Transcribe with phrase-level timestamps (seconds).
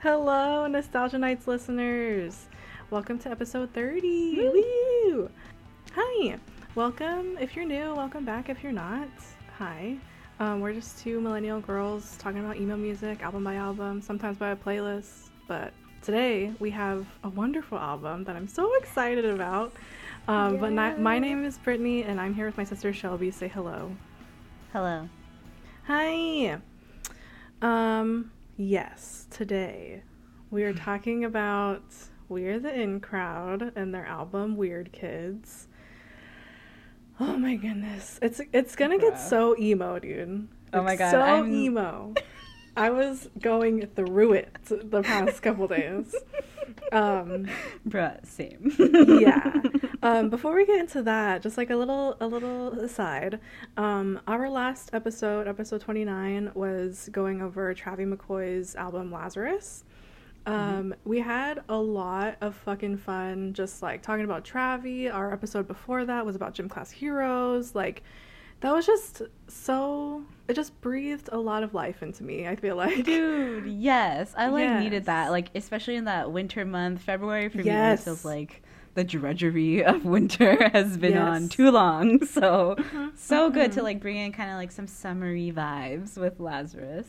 [0.00, 2.46] Hello, Nostalgia Nights listeners.
[2.90, 4.36] Welcome to episode 30.
[4.36, 5.30] Woo!
[5.94, 6.38] Hi.
[6.76, 9.08] Welcome if you're new, welcome back if you're not.
[9.58, 9.96] Hi.
[10.38, 14.50] Um, we're just two millennial girls talking about emo music, album by album, sometimes by
[14.50, 15.30] a playlist.
[15.48, 19.72] But today we have a wonderful album that I'm so excited about.
[20.28, 23.32] Um, But my name is Brittany, and I'm here with my sister Shelby.
[23.32, 23.96] Say hello.
[24.72, 25.08] Hello.
[25.88, 26.58] Hi.
[27.62, 30.02] Um, yes, today
[30.50, 31.82] we are talking about
[32.28, 35.68] We're the In Crowd and their album Weird Kids.
[37.20, 38.18] Oh my goodness.
[38.22, 40.48] It's it's gonna get so emo, dude.
[40.72, 42.14] Oh my God, So I'm- emo.
[42.76, 46.14] I was going through it the past couple days.
[46.92, 47.48] Um
[47.88, 48.72] Bruh, same.
[49.20, 49.52] yeah.
[50.02, 53.40] Um, before we get into that, just like a little a little aside,
[53.76, 59.84] um, our last episode, episode twenty nine, was going over Travie McCoy's album Lazarus.
[60.46, 65.12] Um, we had a lot of fucking fun just like talking about Travie.
[65.12, 67.74] Our episode before that was about gym class heroes.
[67.74, 68.02] Like
[68.60, 72.76] that was just so it just breathed a lot of life into me, I feel
[72.76, 73.04] like.
[73.04, 74.32] Dude, yes.
[74.38, 75.30] I like needed that.
[75.32, 77.02] Like especially in that winter month.
[77.02, 78.04] February for me Yes.
[78.04, 78.62] feels like
[78.98, 82.18] the drudgery of winter has been on too long.
[82.28, 82.76] So
[83.14, 83.84] so good to mhm.
[83.84, 87.06] like bring in kind of like some summery vibes with Lazarus.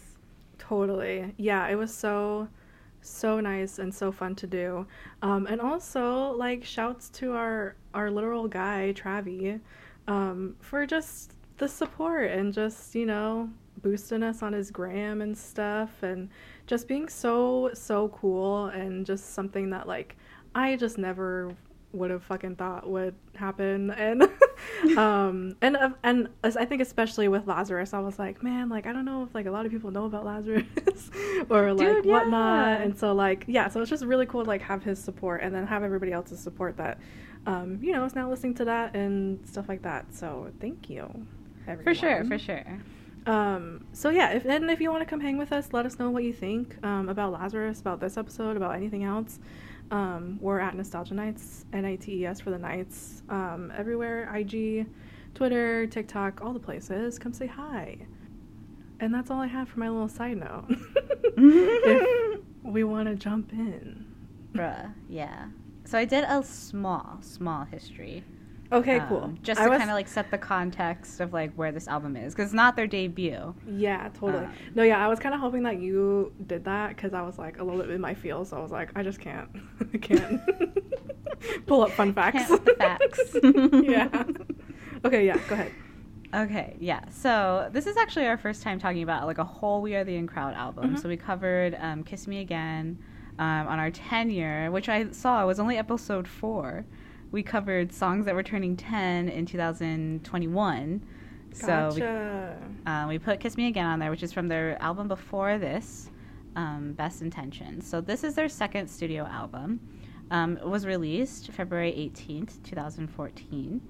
[0.60, 1.34] Totally.
[1.38, 2.48] Yeah, it was so
[3.02, 4.86] so nice and so fun to do.
[5.24, 9.60] Um and also like shouts to our our literal guy Travie
[10.08, 13.50] um for just the support and just, you know,
[13.82, 16.30] boosting us on his gram and stuff and
[16.68, 20.16] just being so so cool and just something that like
[20.56, 21.56] I just never
[21.92, 24.24] would have fucking thought would happen and
[24.98, 28.94] um and and as I think especially with Lazarus I was like man like I
[28.94, 30.66] don't know if like a lot of people know about Lazarus
[31.50, 34.62] or like Dude, whatnot and so like yeah so it's just really cool to like
[34.62, 37.00] have his support and then have everybody else's support that
[37.48, 41.26] um you know is now listening to that and stuff like that so thank you
[41.70, 41.96] everyone.
[41.96, 42.80] For sure, for sure.
[43.26, 46.00] Um, so yeah, if and if you want to come hang with us, let us
[46.00, 49.40] know what you think um, about Lazarus, about this episode, about anything else.
[49.92, 54.34] Um, we're at Nostalgia Nights, N I T E S for the Nights, um, everywhere,
[54.36, 54.86] IG,
[55.34, 57.18] Twitter, TikTok, all the places.
[57.18, 57.98] Come say hi.
[59.00, 60.66] And that's all I have for my little side note.
[61.38, 64.06] if we want to jump in.
[64.54, 65.48] Bruh, yeah.
[65.86, 68.24] So I did a small, small history.
[68.72, 69.34] Okay, um, cool.
[69.42, 72.16] Just I to was- kind of like set the context of like where this album
[72.16, 73.56] is, because it's not their debut.
[73.68, 74.46] Yeah, totally.
[74.46, 77.40] Um, no, yeah, I was kind of hoping that you did that because I was
[77.40, 79.50] like a little bit in my feel, so I was like, I just can't,
[79.94, 80.42] I can't
[81.66, 82.52] pull up fun facts.
[82.78, 83.36] Facts.
[83.84, 84.24] yeah.
[85.06, 85.72] Okay, yeah, go ahead.
[86.32, 87.02] Okay, yeah.
[87.10, 90.16] So this is actually our first time talking about like a whole We Are the
[90.16, 90.96] In Crowd album.
[90.96, 91.02] Mhm.
[91.02, 93.00] So we covered um, "Kiss Me Again"
[93.40, 96.86] um, on our 10 year, which I saw was only episode four.
[97.32, 101.04] We covered songs that were turning 10 in 2021.
[101.52, 102.02] So we,
[102.92, 106.10] uh, we put "Kiss Me Again" on there, which is from their album before this,
[106.56, 109.80] um, "Best Intentions." So this is their second studio album.
[110.32, 113.82] Um, it was released February 18th, 2014.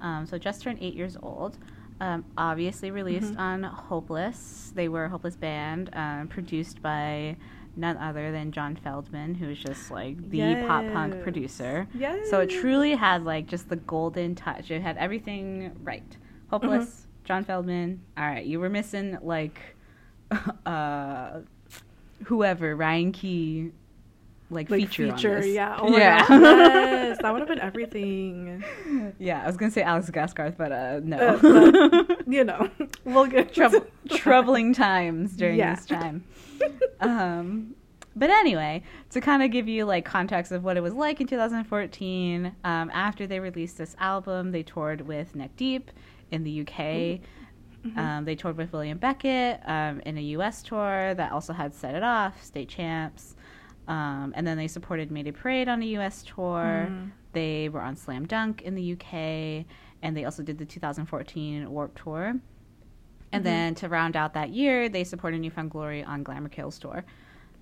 [0.00, 1.58] Um, so just turned eight years old.
[2.00, 3.38] Um, obviously released Mhm.
[3.38, 4.72] on Hopeless.
[4.74, 7.36] They were a Hopeless band, um, produced by
[7.76, 11.86] none other than John Feldmann, who's just like the pop punk producer.
[11.94, 12.30] Yes.
[12.30, 14.70] So it truly had like just the golden touch.
[14.70, 16.16] It had everything right.
[16.50, 17.24] Hopeless, Mm-hmm.
[17.24, 17.98] John Feldmann.
[18.16, 19.58] All right, you were missing like
[20.66, 21.40] uh
[22.24, 23.72] whoever Ryan Key
[24.50, 25.76] like, like feature, feature, yeah.
[25.80, 26.20] Oh yeah.
[26.20, 28.62] gosh, yes, that would have been everything.
[29.18, 31.16] yeah, I was gonna say Alex Gaskarth, but uh no.
[31.18, 32.70] Uh, but, You know,
[33.04, 35.74] we'll get Trouble, troubling times during Yeah.
[35.74, 36.24] this time.
[37.00, 37.74] um,
[38.14, 41.26] but anyway, to kind of give you like context of what it was like in
[41.26, 45.90] 2014, um, after they released this album, they toured with Neck Deep
[46.30, 47.20] in the UK.
[47.84, 47.96] Mhm.
[47.96, 51.94] Um, they toured with William Beckett um, in a US tour that also had Set
[51.94, 53.35] It Off, State Champs.
[53.88, 56.88] Um, and then they supported Mayday Parade on a US tour.
[56.90, 57.10] Mhm.
[57.32, 59.64] They were on Slam Dunk in the UK,
[60.02, 62.34] and they also did the 2014 Warped Tour.
[63.32, 63.44] And Mhm.
[63.44, 67.04] then to round out that year, they supported New Found Glory on Glamour Kills tour.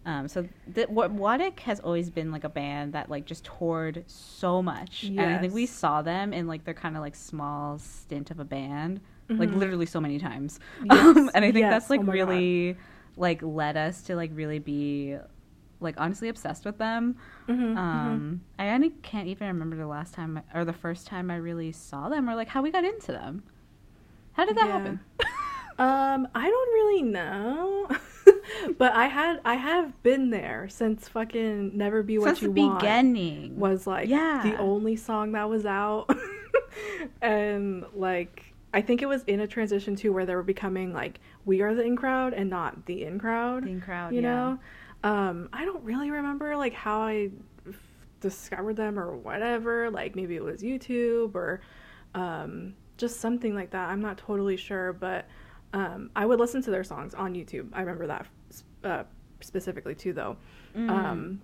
[0.06, 4.04] Um, so the, what WATIC has always been like a band that like just toured
[4.06, 5.18] so much, yes.
[5.24, 8.38] and I think we saw them in like their kind of like small stint of
[8.38, 9.00] a band,
[9.30, 9.56] like Mhm.
[9.56, 10.60] literally so many times.
[10.84, 12.28] Yes, Um, and I think yes, that's like oh my God.
[12.28, 12.76] really
[13.16, 15.16] like led us to like really be
[15.84, 17.16] like honestly obsessed with them.
[17.48, 17.76] Mhm, mhm.
[17.76, 21.36] Um, I only can't even remember the last time I- or the first time I
[21.36, 23.42] really saw them or like how we got into them.
[24.32, 24.72] How did that Yeah.
[24.78, 25.00] happen?
[25.76, 27.88] Um, I don't really know.
[28.78, 32.62] but I had I have been there since fucking Never Be What Since You the
[32.68, 33.58] Want beginning.
[33.58, 34.40] was like Yeah.
[34.44, 36.08] the only song that was out.
[37.22, 41.18] and like I think it was in a transition too where they were becoming like
[41.44, 43.66] we are the in crowd and not the in crowd.
[43.66, 44.28] In crowd, you yeah.
[44.32, 44.58] know?
[45.04, 47.30] Um I don't really remember like how I
[47.68, 47.74] f-
[48.20, 49.90] discovered them or whatever.
[49.90, 51.60] Like maybe it was YouTube or
[52.14, 53.88] um just something like that.
[53.90, 55.26] I'm not totally sure, but
[55.72, 57.68] um I would listen to their songs on YouTube.
[57.72, 58.26] I remember that
[58.84, 59.04] uh,
[59.40, 60.36] specifically too though.
[60.76, 60.90] Mm.
[60.90, 61.40] Um,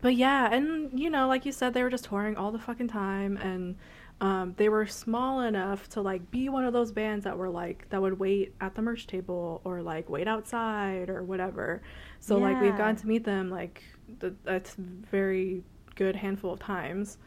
[0.00, 2.88] but yeah, and you know, like you said, they were just touring all the fucking
[2.88, 3.76] time, and
[4.20, 7.88] um, they were small enough to like be one of those bands that were like
[7.88, 11.80] that would wait at the merch table or like wait outside or whatever.
[12.20, 12.76] So like we've Yeah.
[12.78, 13.82] gotten to meet them like
[14.20, 15.62] th- that's very
[15.94, 17.18] good handful of times.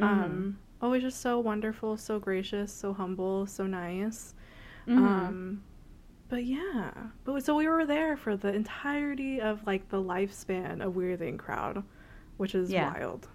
[0.00, 4.34] Um, always just so wonderful, so gracious, so humble, so nice.
[4.86, 4.98] Mhm.
[4.98, 5.62] Um,
[6.28, 6.92] but yeah,
[7.24, 11.82] but so we were there for the entirety of like the lifespan of We're Crowd,
[12.36, 12.92] which is Yeah.
[12.92, 13.28] wild.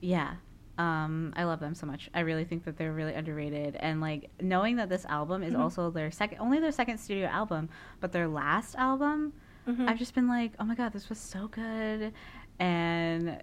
[0.00, 0.34] Yeah.
[0.78, 2.10] Um, I love them so much.
[2.12, 3.76] I really think that they're really underrated.
[3.76, 5.58] And like knowing that this album is Mhm.
[5.60, 7.68] also their second, only their second studio album,
[8.00, 9.32] but their last album,
[9.66, 9.88] Mhm.
[9.88, 12.12] I've just been like, oh my god, this was so good.
[12.58, 13.40] And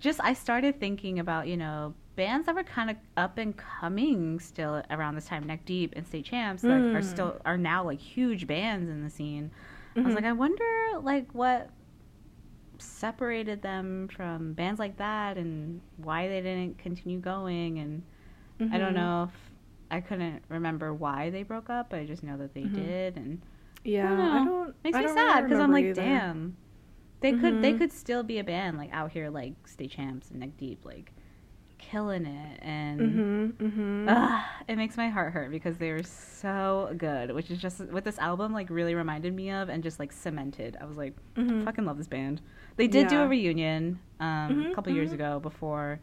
[0.00, 4.38] just I started thinking about you know bands that were kind of up and coming
[4.40, 7.04] still around this time, Neck Deep and State Champs, that are Mm.
[7.04, 9.50] still are now like huge bands in the scene.
[9.96, 10.16] I was Mhm.
[10.16, 10.64] like, I wonder
[11.00, 11.70] like what
[12.82, 18.02] separated them from bands like that and why they didn't continue going and
[18.72, 18.96] I don't Mhm.
[18.96, 19.50] know if
[19.90, 22.74] I couldn't remember why they broke up, but I just know that they Mhm.
[22.74, 23.40] did and
[23.84, 24.74] Yeah, I don't I don't.
[24.84, 25.94] makes I me don't sad really because I'm like, either.
[26.02, 26.56] damn.
[27.20, 27.78] They could they Mhm.
[27.78, 31.12] could still be a band like out here like State Champs and Neck Deep like
[31.78, 33.52] killing it and Mhm.
[33.54, 34.04] Mhm.
[34.08, 38.02] Ugh, it makes my heart hurt because they were so good, which is just what
[38.04, 40.76] this album like really reminded me of and just like cemented.
[40.80, 41.64] I was like, Mhm.
[41.64, 42.40] fucking love this band.
[42.76, 45.14] They did do a reunion um, Mhm, a couple years mhm.
[45.14, 46.00] ago before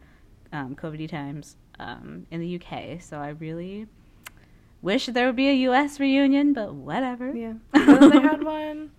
[0.52, 3.86] um, COVID times um, in the UK, so I really
[4.82, 7.32] wish there would be a US reunion, but whatever.
[7.34, 7.54] Yeah.
[7.74, 8.90] They had one.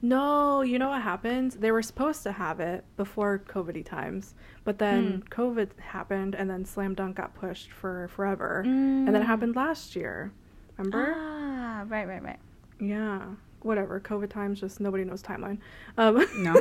[0.00, 1.52] No, you know what happened?
[1.52, 4.34] They were supposed to have it before COVID times,
[4.64, 5.28] but then Mm.
[5.28, 9.26] COVID happened, and then Slam Dunk got pushed for forever, and then it Mm.
[9.26, 10.32] happened last year.
[10.76, 11.14] Remember?
[11.16, 12.38] Ah, right, right, right.
[12.78, 13.22] Yeah.
[13.62, 14.00] Whatever.
[14.00, 15.58] COVID times, just nobody knows timeline.
[15.96, 16.54] Um, No.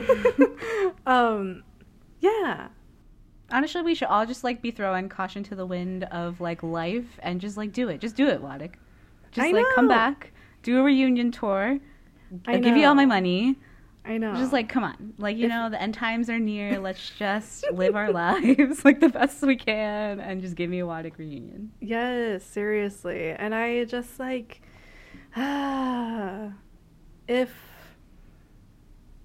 [1.06, 1.64] um,
[2.20, 2.70] yeah.
[3.52, 7.20] Honestly, we should all just like be throwing caution to the wind of like life
[7.20, 8.02] and just like do it.
[8.02, 8.74] Just do it, WATIC.
[9.32, 10.32] Just I like come back,
[10.64, 11.80] do a reunion tour.
[12.46, 13.56] I I'll give you all my money.
[14.04, 14.36] I know.
[14.36, 16.80] Just like come on, like you If- know the end times are near.
[16.80, 20.86] Let's just live our lives like the best we can and just give me a
[20.86, 21.72] WATIC reunion.
[21.80, 23.30] Yes, seriously.
[23.32, 24.62] And I just like
[27.27, 27.51] if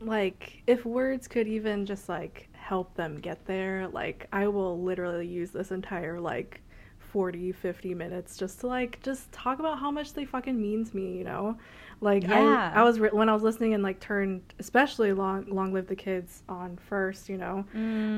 [0.00, 5.26] like if words could even just like help them get there, like I will literally
[5.26, 6.60] use this entire like
[6.98, 10.96] 40 50 minutes just to like just talk about how much they fucking mean to
[10.96, 11.56] me, you know?
[12.00, 12.32] Like Yeah.
[12.32, 15.86] I I was re- when I was listening and like turned especially long long live
[15.86, 17.64] the kids on first, you know.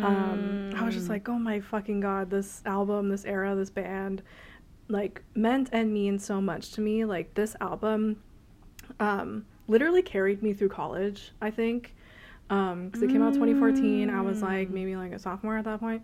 [0.02, 1.10] Um, I was just Mm.
[1.10, 4.22] like, oh my fucking god, this album, this era, this band,
[4.88, 7.04] like meant and means so much to me.
[7.04, 8.22] Like this album,
[9.00, 11.32] um, literally carried me through college.
[11.40, 11.94] I think,
[12.50, 14.10] um, because it came out 2014.
[14.10, 14.72] I was like Mm.
[14.72, 16.02] maybe like a sophomore at that point.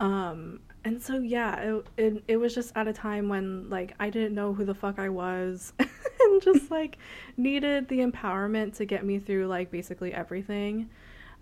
[0.00, 4.10] Um, and so yeah, it, it it was just at a time when like I
[4.10, 6.98] didn't know who the fuck I was, and just like
[7.36, 10.88] needed the empowerment to get me through like basically everything.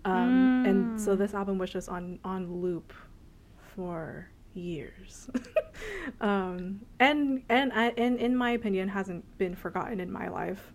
[0.05, 1.17] Um, and so Mm.
[1.17, 2.93] this album was just on on loop
[3.75, 5.29] for years.
[6.21, 10.73] um, and and I and in my opinion hasn't been forgotten in my life.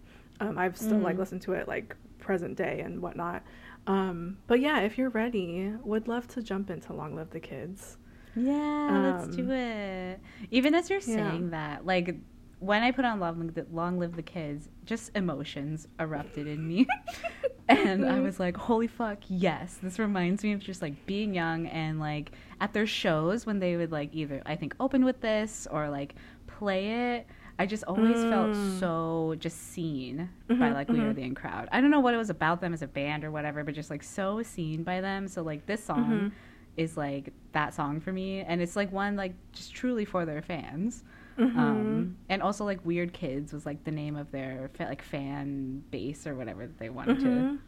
[0.48, 1.20] Um, I've still like Mm.
[1.20, 3.42] listened to it like present day and whatnot.
[3.86, 7.98] Um, but yeah, if you're ready, would love to jump into Long Live the Kids.
[8.36, 10.20] Yeah, let's do Um, it.
[10.50, 11.30] Even as you're yeah.
[11.30, 12.16] saying that, like
[12.60, 16.86] when I put on Long, Long Live the Kids, just emotions erupted in me.
[17.68, 19.78] and I was like, holy fuck, yes.
[19.82, 23.76] This reminds me of just like being young and like at their shows when they
[23.76, 26.14] would like either, I think, open with this or like
[26.46, 27.26] play it.
[27.58, 28.80] I just always felt Mm.
[28.80, 31.68] so just seen by Mhm, like We Are the In Crowd.
[31.70, 33.90] I don't know what it was about them as a band or whatever, but just
[33.90, 35.28] like so seen by them.
[35.28, 36.32] So like this song Mhm.
[36.76, 40.42] is like that song for me and it's like one like just truly for their
[40.42, 41.04] fans
[41.38, 41.56] Mhm.
[41.56, 45.84] um and also like weird kids was like the name of their fa- like fan
[45.92, 47.58] base or whatever that they wanted to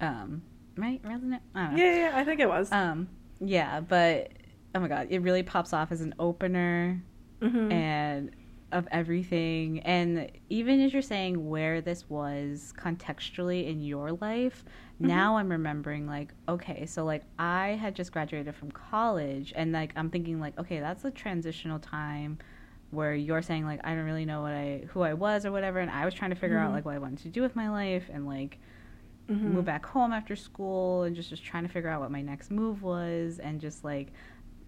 [0.00, 0.42] um
[0.76, 1.74] right wasn't it I.
[1.76, 2.70] Yeah, yeah, I think it was.
[2.72, 3.08] um
[3.40, 4.30] yeah but
[4.74, 7.02] oh my god it really pops off as an opener
[7.42, 7.72] Mhm.
[7.72, 8.30] and
[8.72, 9.80] of everything.
[9.80, 14.64] And even as you're saying where this was contextually in your life,
[14.96, 15.08] mm-hmm.
[15.08, 19.92] now I'm remembering like, okay, so like I had just graduated from college and like
[19.96, 22.38] I'm thinking like, okay, that's a transitional time
[22.90, 25.78] where you're saying like I don't really know what I who I was or whatever
[25.78, 26.66] and I was trying to figure mm-hmm.
[26.66, 28.58] out like what I wanted to do with my life and like
[29.30, 29.54] mm-hmm.
[29.54, 32.50] move back home after school and just just trying to figure out what my next
[32.50, 34.12] move was and just like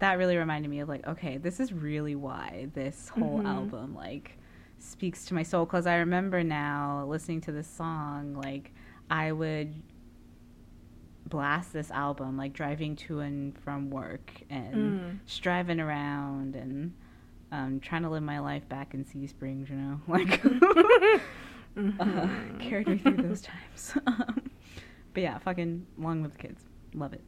[0.03, 3.47] that really reminded me of like okay this is really why this whole mm-hmm.
[3.47, 4.37] album like
[4.77, 8.73] speaks to my soul because i remember now listening to this song like
[9.09, 9.73] i would
[11.25, 15.19] blast this album like driving to and from work and mm.
[15.25, 16.93] just driving around and
[17.51, 21.99] um, trying to live my life back in sea springs you know like mm-hmm.
[21.99, 24.41] uh, carried me through those times um,
[25.13, 27.21] but yeah fucking long with the kids love it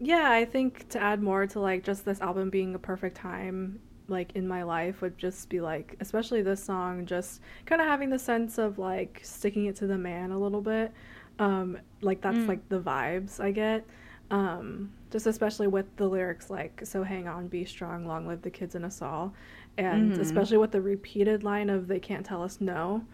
[0.00, 3.78] yeah, I think to add more to like just this album being a perfect time
[4.08, 8.10] like in my life would just be like especially this song just kind of having
[8.10, 10.92] the sense of like sticking it to the man a little bit.
[11.38, 12.48] Um like that's mm.
[12.48, 13.86] like the vibes I get.
[14.30, 18.50] Um just especially with the lyrics like so hang on be strong long live the
[18.50, 19.34] kids in us all
[19.76, 20.20] and mm-hmm.
[20.20, 23.04] especially with the repeated line of they can't tell us no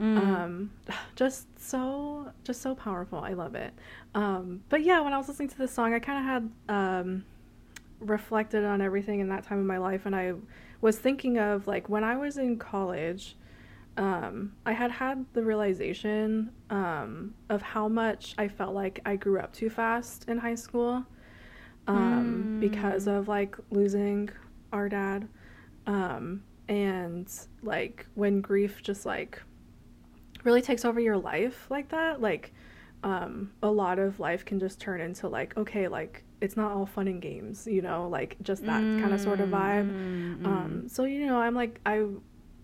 [0.00, 0.18] Mm.
[0.18, 0.70] Um,
[1.16, 3.18] just so just so powerful.
[3.18, 3.72] I love it.
[4.14, 7.24] Um, but yeah, when I was listening to this song, I kind of had um,
[8.00, 10.34] reflected on everything in that time of my life, and I
[10.80, 13.36] was thinking of like when I was in college.
[13.98, 19.38] Um, I had had the realization um, of how much I felt like I grew
[19.38, 21.04] up too fast in high school
[21.86, 22.60] um, mm.
[22.60, 24.30] because of like losing
[24.72, 25.28] our dad.
[25.86, 27.30] Um, and
[27.62, 29.42] like when grief just like
[30.44, 32.52] really takes over your life like that, like
[33.04, 36.86] um, a lot of life can just turn into like, okay, like it's not all
[36.86, 39.90] fun and games, you know, like just that mm, kind of sort of vibe.
[39.90, 42.04] Mm, um, so you know, I'm like I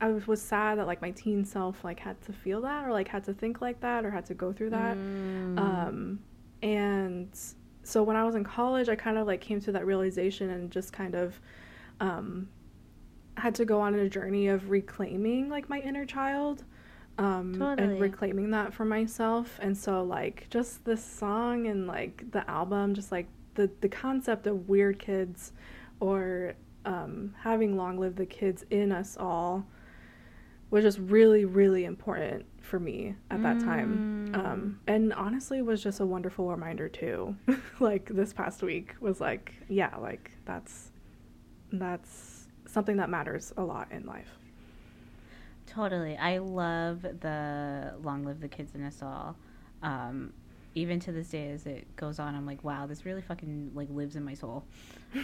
[0.01, 3.09] I was sad that like my teen self like had to feel that or like
[3.09, 4.97] had to think like that or had to go through that.
[4.97, 5.59] Mm.
[5.59, 6.21] Um,
[6.63, 7.29] and
[7.83, 10.71] so when I was in college, I kind of like came to that realization and
[10.71, 11.41] just kind of
[12.01, 12.49] um,
[13.37, 16.65] had to go on a journey of reclaiming like my inner child
[17.19, 17.93] um, totally.
[17.93, 19.59] and reclaiming that for myself.
[19.61, 24.47] And so, like, just this song and like the album, just like the the concept
[24.47, 25.53] of weird kids,
[26.01, 29.67] or um, having long live the kids in us all,
[30.71, 33.65] was just really really important for me at that mm.
[33.65, 34.31] time.
[34.35, 37.35] Um, and honestly, was just a wonderful reminder too.
[37.81, 40.93] like this past week was like, yeah, like that's
[41.73, 44.39] that's something that matters a lot in life.
[45.69, 46.17] Totally.
[46.17, 49.37] I love the Long Live the Kids in Us All.
[49.83, 50.33] Um,
[50.75, 53.89] even to this day as it goes on, I'm like, wow, this really fucking like
[53.91, 54.65] lives in my soul.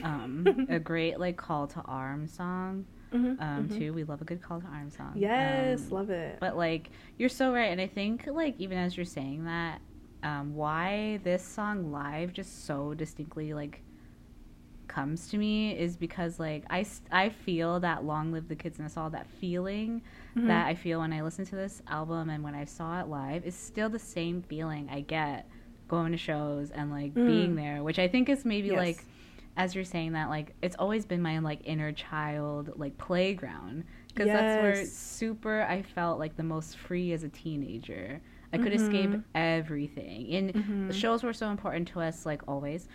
[0.03, 2.85] Um, a great like call to arms song.
[3.13, 3.79] Mm-hmm, um, mm-hmm.
[3.79, 3.93] too.
[3.93, 5.13] We love a good call to arms song.
[5.15, 6.39] Yes, um, love it.
[6.41, 9.81] But like, you're so right, and I think like even as you're saying that,
[10.23, 13.83] um, why this song live just so distinctly like
[14.95, 18.85] comes to me is because like I I feel that long live the kids in
[18.85, 20.03] us all that feeling
[20.37, 20.47] mm-hmm.
[20.49, 23.45] that I feel when I listen to this album and when I saw it live
[23.45, 25.49] is still the same feeling I get
[25.89, 27.27] going to shows and like mm.
[27.27, 28.77] being there, which I think is maybe yes.
[28.77, 29.05] like
[29.57, 34.27] as you're saying that like it's always been my like inner child like playground because
[34.27, 34.41] yes.
[34.41, 38.21] that's where super I felt like the most free as a teenager.
[38.53, 38.95] I could mm-hmm.
[38.95, 40.33] escape everything.
[40.33, 40.89] And mm-hmm.
[40.89, 42.87] the shows were so important to us like always.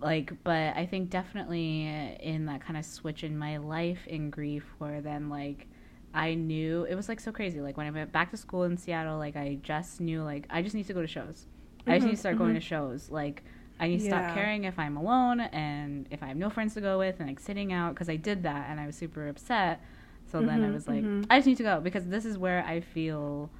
[0.00, 1.86] Like but I think definitely
[2.20, 5.66] in that kind of switch in my life in grief where then like
[6.12, 7.60] I knew it was like so crazy.
[7.60, 10.62] Like when I went back to school in Seattle, like I just knew like I
[10.62, 11.46] just need to go to shows.
[11.80, 12.44] Mm-hmm, I just need to start mm-hmm.
[12.44, 13.10] going to shows.
[13.10, 13.44] Like
[13.78, 14.24] I need to yeah.
[14.24, 17.28] stop caring if I'm alone and if I have no friends to go with and
[17.28, 19.82] like sitting out because I did that and I was super upset.
[20.26, 21.24] So mm-hmm, then I mm-hmm, was like, mm-hmm.
[21.30, 23.50] I just need to go because this is where I feel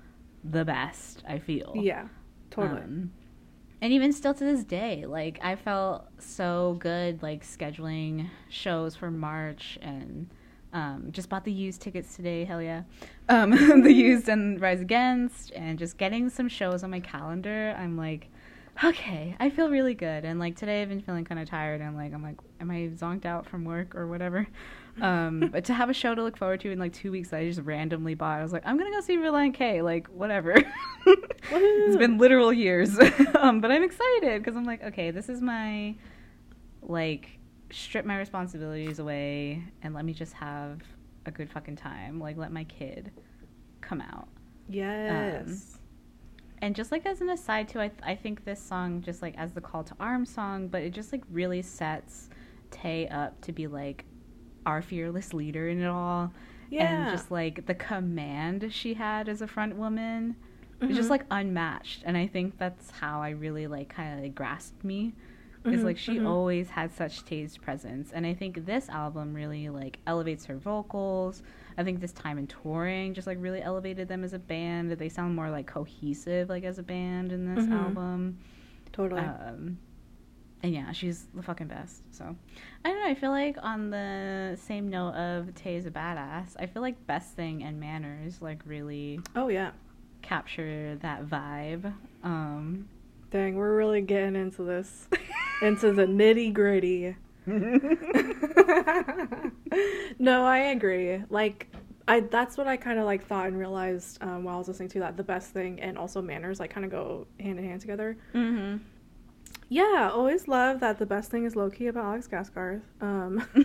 [0.42, 1.22] the best.
[1.28, 1.74] I feel.
[1.76, 2.08] Yeah,
[2.50, 2.80] totally.
[2.80, 3.12] Um,
[3.86, 9.12] and even still to this day, like I felt so good like scheduling shows for
[9.12, 10.28] March and
[10.72, 12.82] um, just bought the used tickets today, hell yeah.
[13.28, 13.50] Um,
[13.84, 17.76] the used and Rise Against, and just getting some shows on my calendar.
[17.78, 18.26] I'm like,
[18.82, 20.24] okay, I feel really good.
[20.24, 22.90] And like today, I've been feeling kind of tired, and like I'm like, am I
[22.92, 24.48] zonked out from work or whatever?
[25.00, 27.40] Um, but to have a show to look forward to in like two weeks that
[27.40, 30.54] I just randomly bought, I was like, I'm gonna go see Relient K, like whatever.
[31.06, 32.98] it's been literal years,
[33.38, 35.94] um, but I'm excited because I'm like, okay, this is my
[36.82, 37.38] like
[37.70, 40.80] strip my responsibilities away and let me just have
[41.26, 42.18] a good fucking time.
[42.18, 43.10] Like let my kid
[43.80, 44.28] come out.
[44.68, 45.46] Yes.
[45.46, 45.80] Um,
[46.62, 49.36] and just like as an aside too, I th- I think this song just like
[49.36, 52.30] as the call to arms song, but it just like really sets
[52.70, 54.04] Tay up to be like
[54.66, 56.32] our fearless leader in it all.
[56.68, 56.82] Yeah.
[57.02, 60.34] and just like the command she had as a front woman
[60.80, 60.96] was Mhm.
[60.96, 64.82] just like unmatched and i think that's how i really like kind of like grasped
[64.84, 65.14] me
[65.64, 66.26] is Mhm, like she mhm.
[66.26, 71.42] always had such stage presence and i think this album really like elevates her vocals
[71.78, 75.08] i think this time in touring just like really elevated them as a band they
[75.08, 77.72] sound more like cohesive like as a band in this Mhm.
[77.72, 78.38] album
[78.92, 79.22] totally.
[79.22, 79.78] um,
[80.62, 82.02] and yeah, she's the fucking best.
[82.12, 82.34] So
[82.84, 83.08] I don't know.
[83.08, 87.34] I feel like on the same note of Tay's a badass, I feel like Best
[87.34, 89.70] Thing and Manners like really oh yeah.
[90.22, 91.92] capture that vibe.
[92.22, 92.88] Um,
[93.30, 95.08] Dang, we're really getting into this,
[95.62, 97.16] into the nitty gritty.
[100.18, 101.22] no, I agree.
[101.28, 101.68] Like,
[102.08, 104.88] I that's what I kind of like thought and realized um, while I was listening
[104.90, 105.16] to that.
[105.16, 108.16] The best thing and also manners like kind of go hand in hand together.
[108.34, 108.76] mm-hmm.
[109.68, 110.98] Yeah, always love that.
[110.98, 112.82] The best thing is low key about Alex Gaskarth.
[113.00, 113.44] Um,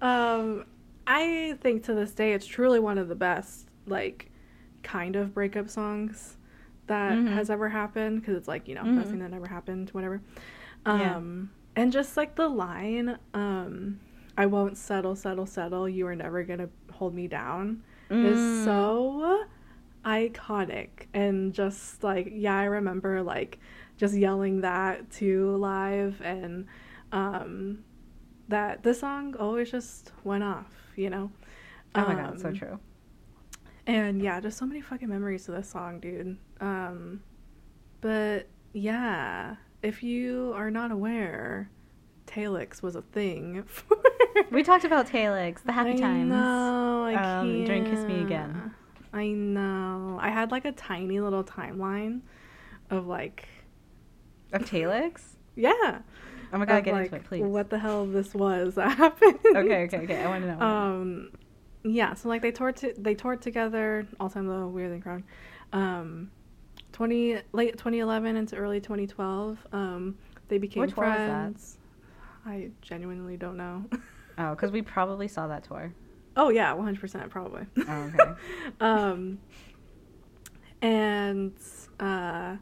[0.00, 0.64] um,
[1.06, 4.30] I think to this day it's truly one of the best like
[4.82, 6.36] kind of breakup songs
[6.86, 7.34] that Mhm.
[7.34, 8.96] has ever happened because it's like you know Mhm.
[8.96, 10.20] best thing that never happened, whatever.
[10.86, 11.16] Yeah.
[11.16, 13.98] Um, and just like the line, um,
[14.38, 15.88] "I won't settle, settle, settle.
[15.88, 18.24] You are never gonna hold me down." Mm.
[18.24, 19.44] is so
[20.06, 23.58] iconic and just like yeah i remember like
[23.96, 26.66] just yelling that to live and
[27.12, 27.78] um
[28.48, 31.30] that the song always just went off you know
[31.96, 32.78] Oh my god, so Um, true.
[33.86, 37.22] and yeah just so many fucking memories of this song dude um
[38.00, 41.70] but yeah if you are not aware
[42.26, 43.96] Talix was a thing for
[44.50, 46.32] We talked about Talix, the happy I times.
[46.32, 48.20] I um, during Kiss Me.
[48.22, 48.74] Again.
[49.12, 50.18] I know.
[50.20, 52.20] I had like a tiny little timeline
[52.90, 53.48] of like,
[54.52, 55.22] Of Talix?
[55.54, 56.00] yeah.
[56.52, 57.42] Oh my god, of, get like, into it, please.
[57.42, 59.38] What the hell this was that happened?
[59.44, 60.22] Okay, okay, okay.
[60.22, 60.60] I want to know.
[60.64, 61.30] Um,
[61.82, 62.14] yeah.
[62.14, 65.24] So like they toured to, they toured together all time low, weird and crown.
[65.72, 66.30] Um,
[66.92, 69.58] twenty late 2011 into early 2012.
[69.72, 70.16] Um,
[70.48, 71.26] they became Which tour was that?
[71.26, 71.78] friends.
[72.46, 73.84] I genuinely don't know.
[74.38, 75.92] oh, because we probably saw that tour.
[76.36, 77.66] Oh yeah, 100% probably.
[77.88, 78.32] Oh, okay.
[78.80, 79.38] um,
[80.82, 81.52] and
[82.00, 82.56] uh,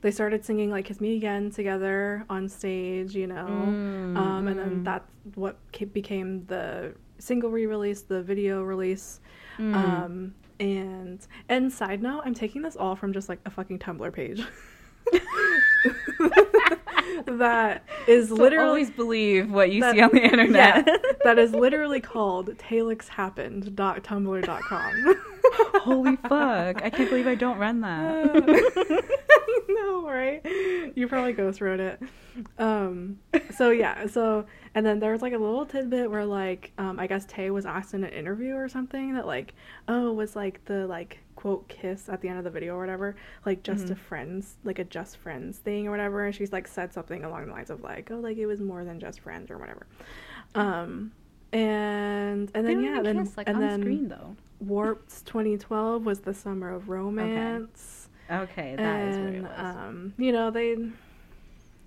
[0.00, 3.46] they started singing like "Kiss Me Again" together on stage, you know.
[3.46, 5.58] Mm, um, and then that's what
[5.92, 9.20] became the single re-release, the video release.
[9.58, 9.74] Mm.
[9.74, 14.12] Um, and and side note, I'm taking this all from just like a fucking Tumblr
[14.12, 14.42] page.
[17.26, 20.84] that is So literally always believe what you that- see on the internet.
[20.86, 25.22] yeah, that is literally called talixhappened.tumblr.com.
[25.82, 26.82] Holy fuck!
[26.82, 29.04] I can't believe I don't run that.
[29.68, 30.44] no, right?
[30.96, 32.00] You probably ghost wrote it.
[32.58, 33.18] Um,
[33.54, 37.06] so yeah, so and then there was like a little tidbit where like um, I
[37.06, 39.54] guess Tay was asked in an interview or something that like
[39.88, 43.14] oh was like the like quote kiss at the end of the video or whatever
[43.44, 43.98] like just a Mhm.
[43.98, 47.52] friends like a just friends thing or whatever and she's like said something along the
[47.52, 49.86] lines of like oh like it was more than just friends or whatever
[50.54, 51.12] um
[51.52, 54.34] and and then yeah then kiss, like and on then screen though.
[54.58, 59.76] Warped 2012 was the summer of romance Okay, that is what it and was.
[59.76, 60.76] um, you know they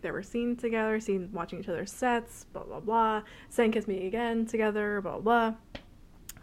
[0.02, 3.24] they were seen together, seen watching each other's sets, blah blah blah.
[3.50, 5.56] Sang "Kiss Me Again" together, blah blah.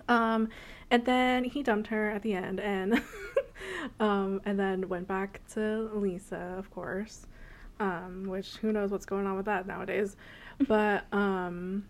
[0.08, 0.48] Um,
[0.90, 3.02] and then he dumped her at the end, and
[4.00, 7.26] um, and then went back to Lisa, of course.
[7.78, 10.16] Um, which who knows what's going on with that nowadays,
[10.66, 11.84] but um.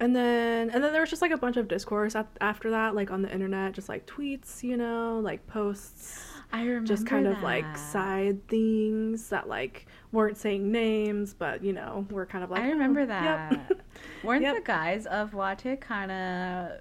[0.00, 2.96] And then, and then there was just like a bunch of discourse at, after that,
[2.96, 6.20] like on the internet, just like tweets, you know, like posts
[6.52, 11.72] I remember just kind of like side things that like weren't saying names, but you
[11.72, 13.52] know, we're kind of like I remember "Oh, that.
[13.68, 13.82] Yep.
[14.24, 14.54] Weren't Yep.
[14.56, 16.72] the guys of WATIC kind of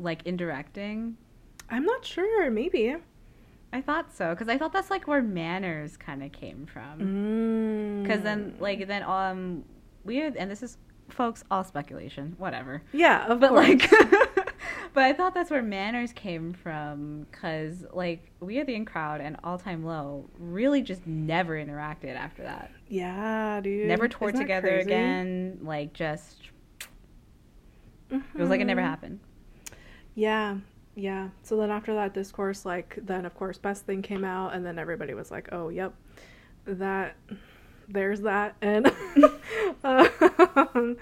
[0.00, 1.16] like indirecting?
[1.70, 2.50] I'm not sure.
[2.50, 2.96] Maybe.
[3.72, 6.98] I thought so because I thought that's like where manners kind of came from.
[7.00, 8.02] Mm.
[8.02, 9.64] Because then, like, then um,
[10.04, 10.76] we had, and this is
[11.08, 12.82] folks all speculation, whatever.
[12.92, 13.68] yeah, But course.
[13.68, 13.90] like,
[14.92, 19.20] but I thought that's where manners came from because like we had the in crowd
[19.20, 22.72] and all time low really just never interacted after that.
[22.88, 23.86] yeah, dude.
[23.86, 24.82] never toured together crazy?
[24.90, 25.58] again.
[25.62, 26.38] Like just
[28.10, 29.20] it was like it never happened.
[30.20, 30.58] Yeah,
[30.94, 31.28] yeah.
[31.42, 34.78] So then after that discourse, like then of course best thing came out, and then
[34.78, 35.94] everybody was like, "Oh, yep,
[36.66, 37.16] that."
[37.92, 38.86] There's that, and,
[39.82, 40.96] um,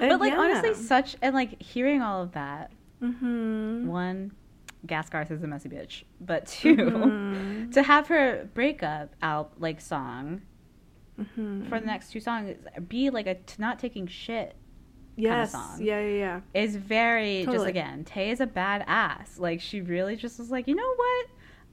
[0.00, 2.70] and but like honestly, such and like hearing all of that.
[3.02, 3.84] Mhm.
[3.86, 4.32] One,
[4.86, 7.72] Gaskarth is a messy bitch, but 2 Mhm.
[7.74, 10.40] to have her breakup out like song
[11.20, 11.68] Mhm.
[11.68, 12.56] for the next two songs
[12.88, 14.54] be like a t- not taking shit
[15.20, 15.52] yes.
[15.52, 15.78] song.
[15.80, 16.60] Yeah, yeah, yeah.
[16.60, 19.38] Is very just again, Tay is a badass.
[19.38, 21.26] Like she really just was like, you know what?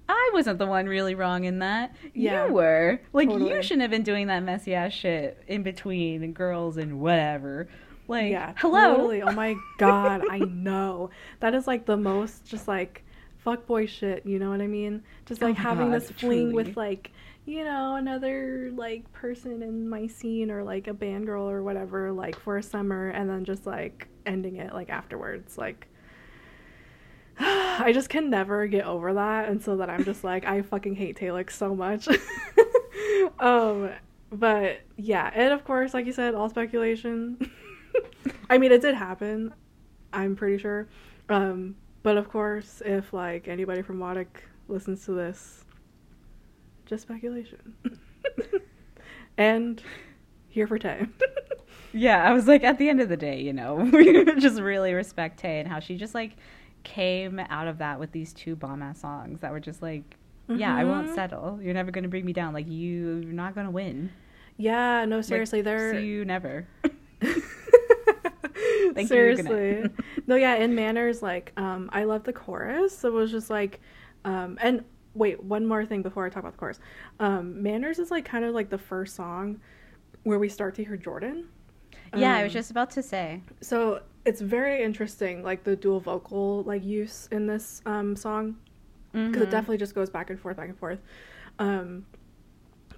[0.09, 1.95] I wasn't the one really wrong in that.
[2.13, 2.47] Yeah.
[2.47, 3.01] You were.
[3.11, 3.53] Like Totally.
[3.53, 7.67] you shouldn't have been doing that messy ass shit in between girls and whatever.
[8.07, 8.53] Like yeah.
[8.57, 8.95] hello.
[8.95, 9.21] Totally.
[9.21, 11.09] Oh my god, I know.
[11.41, 13.03] That is like the most just like
[13.45, 15.03] fuckboy shit, you know what I mean?
[15.25, 16.53] Just Oh like my having God, this fling truly.
[16.53, 17.11] with like,
[17.47, 22.11] you know, another like person in my scene or like a band girl or whatever,
[22.11, 25.57] like for a summer and then just like ending it like afterwards.
[25.57, 25.87] Like
[27.39, 30.95] I just can never get over that and so that I'm just like I fucking
[30.95, 32.09] hate Talix so much.
[33.39, 33.91] um
[34.29, 37.49] but yeah, and of course, like you said, all speculation.
[38.49, 39.53] I mean, it did happen.
[40.11, 40.89] I'm pretty sure.
[41.29, 44.27] Um, but of course, if like anybody from WATIC
[44.67, 45.63] listens to this,
[46.87, 47.73] just speculation.
[49.37, 49.81] and
[50.49, 51.05] here for Tay.
[51.93, 54.93] Yeah, I was like, at the end of the day, you know, we just really
[54.93, 56.33] respect Tay and how she just like
[56.83, 60.03] came out of that with these two bomb ass songs that were just like,
[60.53, 61.15] yeah, I won't Mhm.
[61.15, 61.59] settle.
[61.61, 62.53] You're never gonna bring me down.
[62.53, 64.11] Like you, you're not gonna win.
[64.57, 66.67] yeah, no, Like, seriously, they're see you never.
[68.93, 69.07] Thank you.
[69.07, 69.89] Seriously.
[70.27, 73.03] no, yeah, in Manners, like, um, I love the chorus.
[73.03, 73.79] It was just like,
[74.25, 74.83] um, and
[75.17, 76.79] wait, one more thing before I talk about the chorus.
[77.19, 79.59] Um, Manners is like kind of like the first song
[80.23, 81.47] where we start to hear Jordan.
[82.15, 83.41] Yeah, I was Um, just about to say.
[83.61, 88.57] So it's very interesting, like the dual vocal like use in this um song
[89.11, 89.51] because it Mhm.
[89.51, 90.99] definitely just goes back and forth, back and forth.
[91.59, 92.05] Um,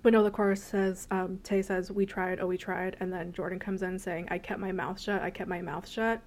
[0.02, 3.32] but no, the chorus says, um, Tay says, "We tried, oh we tried," and then
[3.34, 6.22] Jordan comes in saying, "I kept my mouth shut, I kept my mouth shut,"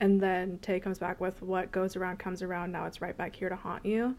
[0.00, 2.72] and then Tay comes back with, "What goes around comes around.
[2.72, 4.16] Now it's right back here to haunt you,"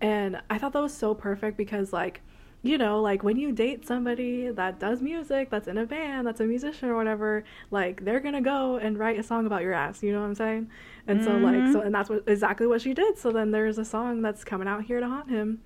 [0.00, 2.20] and I thought that was so perfect because like.
[2.60, 6.40] You know, like when you date somebody that does music, that's in a band, that's
[6.40, 10.02] a musician or whatever, like they're gonna go and write a song about your ass.
[10.02, 10.70] You know what I'm saying?
[11.06, 13.16] And so like so and that's what exactly what she did.
[13.16, 15.62] So then there's a song that's coming out here to haunt him.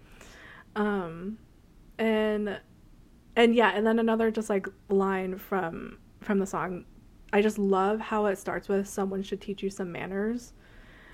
[0.76, 1.38] Um
[1.98, 2.60] and
[3.36, 6.84] and yeah, and then another just like line from from the song.
[7.32, 10.52] I just love how it starts with someone should teach you some manners.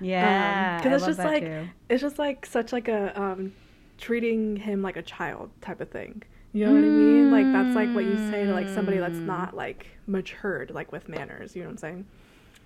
[0.01, 1.67] Yeah, 'cause I it's just like- too.
[1.89, 3.53] It's just like such like a um
[3.97, 6.23] treating him like a child type of thing.
[6.53, 7.31] You know what I mean?
[7.31, 9.25] Like that's like what you say to like somebody that's Mm.
[9.25, 12.05] not like matured like with manners, you know what I'm saying?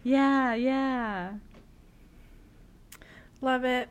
[0.03, 1.33] Yeah, yeah.
[3.41, 3.89] Love it.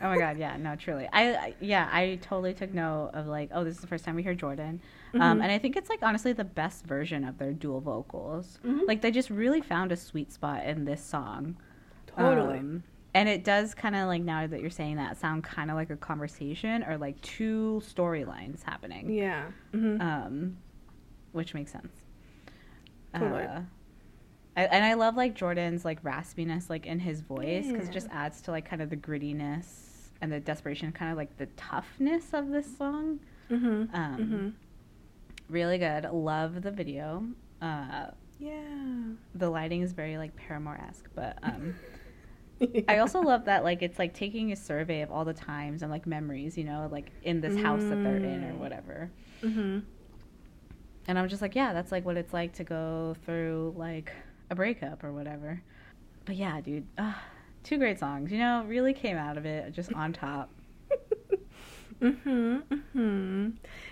[0.00, 1.06] Oh my god, yeah, no, truly.
[1.12, 4.14] I, I yeah, I totally took note of like, oh, this is the first time
[4.16, 4.80] we hear Jordan,
[5.14, 5.42] um, Mhm.
[5.42, 8.58] and I think it's like honestly the best version of their dual vocals.
[8.64, 8.86] Mhm.
[8.88, 11.56] Like they just really found a sweet spot in this song.
[12.16, 12.58] Totally.
[12.58, 15.76] Um, and it does kind of like now that you're saying that sound kind of
[15.76, 19.10] like a conversation or like two storylines happening.
[19.12, 19.50] yeah.
[19.72, 20.56] hmm Um,
[21.32, 21.92] which makes sense.
[23.14, 23.42] Totally.
[23.44, 23.60] Uh,
[24.56, 28.08] I, and I love like Jordan's like raspiness like in his voice because it just
[28.10, 32.32] adds to like kind of the grittiness and the desperation, kind of like the toughness
[32.32, 33.18] of this song.
[33.48, 34.48] hmm Um, hmm
[35.48, 36.04] Really good.
[36.10, 37.24] Love the video.
[37.60, 38.06] Uh,
[38.38, 39.12] Yeah.
[39.34, 41.74] the lighting is very like Paramore esque, but um,
[42.88, 45.90] I also love that like it's like taking a survey of all the times and
[45.90, 48.58] like memories, you know, like in this house that they're in or Mm.
[48.58, 49.10] whatever.
[49.42, 49.78] hmm
[51.08, 54.12] And I'm just like, yeah, that's like what it's like to go through like
[54.50, 55.60] a breakup or whatever.
[56.24, 57.14] But yeah, dude, uh,
[57.64, 58.30] two great songs.
[58.30, 60.50] You know, really came out of it just on top.
[62.00, 62.56] hmm
[62.92, 63.48] hmm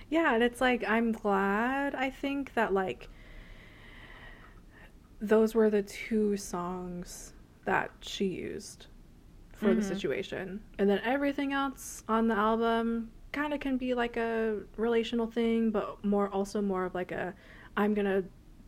[0.09, 3.09] Yeah, and it's like I'm glad I think that like
[5.21, 7.33] those were the two songs
[7.71, 8.87] that she used
[9.53, 9.85] for the Mhm.
[9.85, 10.61] situation.
[10.79, 15.71] And then everything else on the album kind of can be like a relational thing,
[15.71, 17.33] but more also more of like a
[17.77, 18.25] I'm going to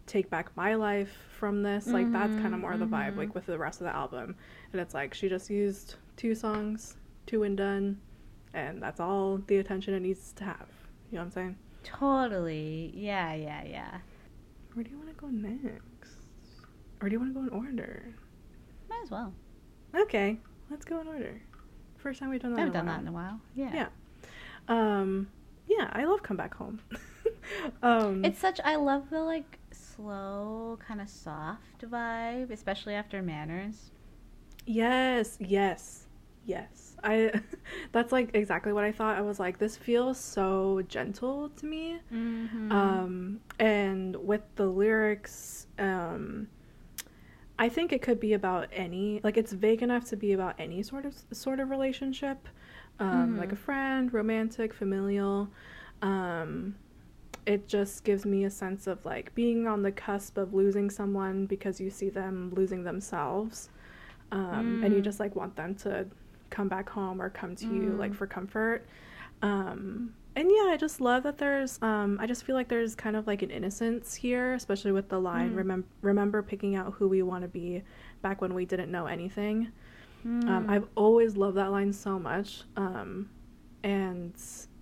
[0.07, 1.89] take back my life from this.
[1.89, 3.17] Like that's kind of more the vibe mhm.
[3.23, 4.37] like with the rest of the album.
[4.73, 8.01] And it's like she just used two songs, two and done,
[8.55, 10.69] and that's all the attention it needs to have.
[11.11, 11.57] You know what I'm saying?
[11.83, 12.93] Totally.
[12.95, 13.99] Yeah, yeah, yeah.
[14.75, 16.19] Where do you want to go next?
[17.01, 18.15] Or do you want to go in order?
[18.93, 19.33] Might as well.
[19.97, 20.39] Okay,
[20.71, 21.41] let's go in order.
[21.97, 22.59] First time we've done that.
[22.59, 23.41] I haven't in done a that in a while.
[23.55, 23.73] Yeah.
[23.75, 23.89] Yeah.
[24.69, 25.29] Um,
[25.67, 26.81] yeah, I love Come Back Home.
[27.83, 33.91] um, It's such I love the like slow, kind of soft vibe, especially after Manners.
[34.67, 36.07] yes, yes,
[36.45, 36.97] yes.
[37.03, 37.33] I.
[37.93, 39.17] that's like exactly what I thought.
[39.17, 41.99] I was like, this feels so gentle to me.
[42.13, 42.73] Mm-hmm.
[42.73, 46.49] um and with the lyrics um
[47.65, 50.83] i think it could be about any like it's vague enough to be about any
[50.83, 52.39] sort of sort of relationship
[52.99, 53.39] um Mhm.
[53.43, 55.49] like a friend romantic familial
[56.03, 56.75] um
[57.47, 61.47] it just gives me a sense of like being on the cusp of losing someone
[61.47, 63.71] because you see them losing themselves
[64.31, 65.05] um, and you Mm.
[65.11, 66.07] just like want them to
[66.51, 68.17] come back home or come to you like Mm.
[68.19, 68.87] for comfort
[69.43, 73.17] um, and yeah i just love that there's um, i just feel like there's kind
[73.17, 75.57] of like an innocence here especially with the line Mm.
[75.57, 77.83] remember remember picking out who we want to be
[78.23, 79.71] back when we didn't know anything
[80.25, 80.71] um, Mm.
[80.71, 82.63] I've always loved that line so much.
[82.77, 83.29] Um,
[83.83, 84.33] and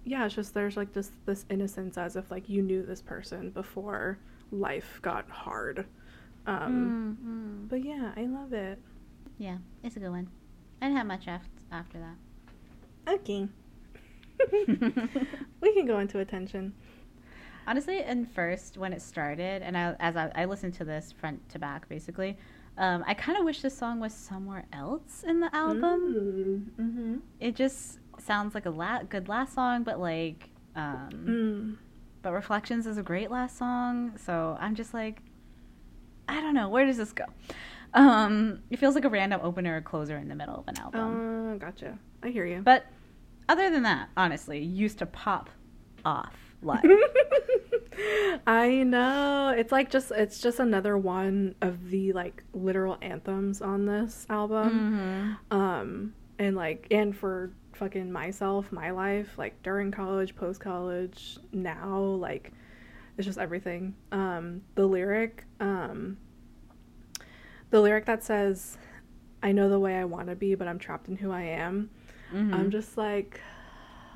[0.04, 3.48] yeah, it's just there's like just this innocence as if like you knew this person
[3.48, 4.18] before
[4.52, 5.86] life got hard.
[6.46, 7.26] Um, Mm,
[7.64, 7.68] mm.
[7.70, 8.78] But yeah, I love it.
[9.38, 10.28] Yeah, it's a good one.
[10.82, 13.14] I didn't have much af- after that.
[13.14, 13.48] Okay.
[15.60, 16.74] we can go into attention.
[17.66, 21.46] Honestly, and first when it started, and I, as I, I listened to this front
[21.50, 22.36] to back, basically,
[22.78, 26.72] um, I kind of wish this song was somewhere else in the album.
[26.80, 27.16] Mm-hmm.
[27.38, 31.76] It just sounds like a la- good last song, but like, um, Mm.
[32.22, 34.12] but Reflections is a great last song.
[34.16, 35.20] So I'm just like,
[36.28, 37.24] I don't know, where does this go?
[37.92, 41.52] Um, it feels like a random opener or closer in the middle of an album.
[41.52, 41.98] Uh, gotcha.
[42.22, 42.62] I hear you.
[42.62, 42.86] But
[43.50, 45.50] other than that, honestly, used to pop
[46.04, 46.84] off live.
[48.46, 49.54] I know.
[49.56, 55.38] It's like just it's just another one of the like literal anthems on this album.
[55.50, 55.56] Mhm.
[55.56, 61.98] um and like and for fucking myself my life like during college post college now
[61.98, 62.52] like
[63.16, 66.16] it's just everything um the lyric um
[67.70, 68.76] the lyric that says
[69.42, 71.88] i know the way i want to be but i'm trapped in who i am
[72.32, 72.54] Mhm.
[72.54, 73.40] i'm just like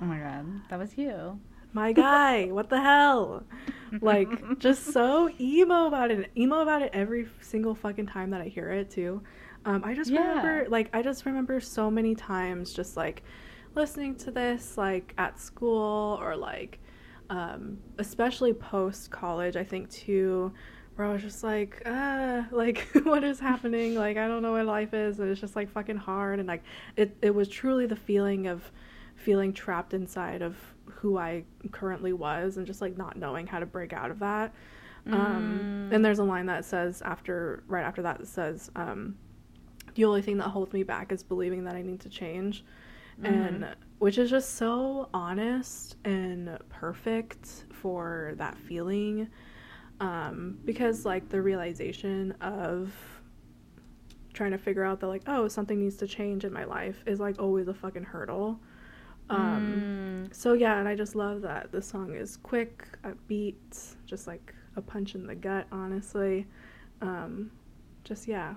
[0.02, 1.38] Oh my god, that was you.
[1.72, 3.42] my guy what the hell
[4.00, 8.44] like just so emo about it emo about it every single fucking time that i
[8.48, 9.22] hear it too
[9.64, 10.18] um, i just Yeah.
[10.18, 13.22] remember like i just remember so many times just like
[13.74, 16.80] listening to this like at school or like
[17.30, 20.52] um, especially post college i think too
[20.96, 24.66] where i was just like ah like what is happening like i don't know what
[24.66, 26.62] life is and it's just like fucking hard and like
[26.96, 28.70] it, it was truly the feeling of
[29.16, 33.66] feeling trapped inside of who I currently was and just like not knowing how to
[33.66, 34.52] break out of that.
[35.12, 35.94] Um, Mm.
[35.94, 39.16] and there's a line that says after right after that that says um,
[39.94, 42.64] the only thing that holds me back is believing that I need to change.
[43.22, 43.66] And
[43.98, 49.28] which is just so honest and perfect for that feeling.
[50.00, 52.92] Um, because like the realization of
[54.32, 57.20] trying to figure out that like oh something needs to change in my life is
[57.20, 58.58] like always a fucking hurdle
[59.30, 59.84] um
[60.28, 60.34] Mm.
[60.34, 64.82] so yeah and i just love that the song is quick upbeat just like a
[64.82, 66.46] punch in the gut honestly
[67.00, 67.50] um
[68.02, 68.54] just yeah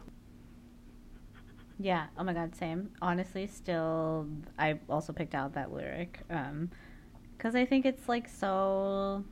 [1.80, 2.08] Yeah.
[2.18, 2.90] Oh my god, same.
[3.02, 6.20] Honestly, still, I also picked out that lyric
[7.38, 9.24] because I think it's like so.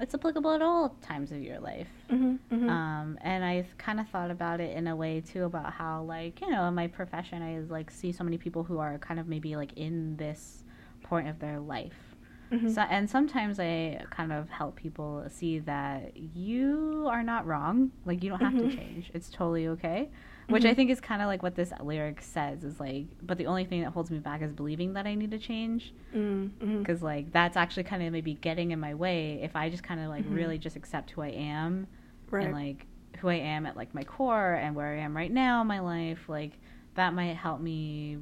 [0.00, 1.88] It's applicable at all times of your life.
[2.10, 6.02] mm-hmm, Um, and I've kind of thought about it in a way too about how,
[6.02, 9.18] like, you know, in my profession, I like see so many people who are kind
[9.18, 10.64] of maybe like in this
[11.02, 12.16] point of their life.
[12.52, 12.68] mm-hmm.
[12.70, 17.90] So, and sometimes I kind of help people see that you are not wrong.
[18.04, 19.10] Like, you don't have to change.
[19.14, 20.10] It's totally okay.
[20.48, 20.76] Which I Mhm.
[20.76, 23.82] think is kind of like what this lyric says is like, but the only thing
[23.82, 25.92] that holds me back is believing that I need to change.
[26.14, 26.78] mm-hmm.
[26.78, 30.00] Because, like, that's actually kind of maybe getting in my way if I just kind
[30.00, 30.34] of like Mhm.
[30.34, 31.88] really just accept who I am
[32.30, 32.86] right and like
[33.18, 35.80] who I am at like my core and where I am right now in my
[35.80, 36.28] life.
[36.28, 36.52] Like,
[36.94, 38.18] that might help me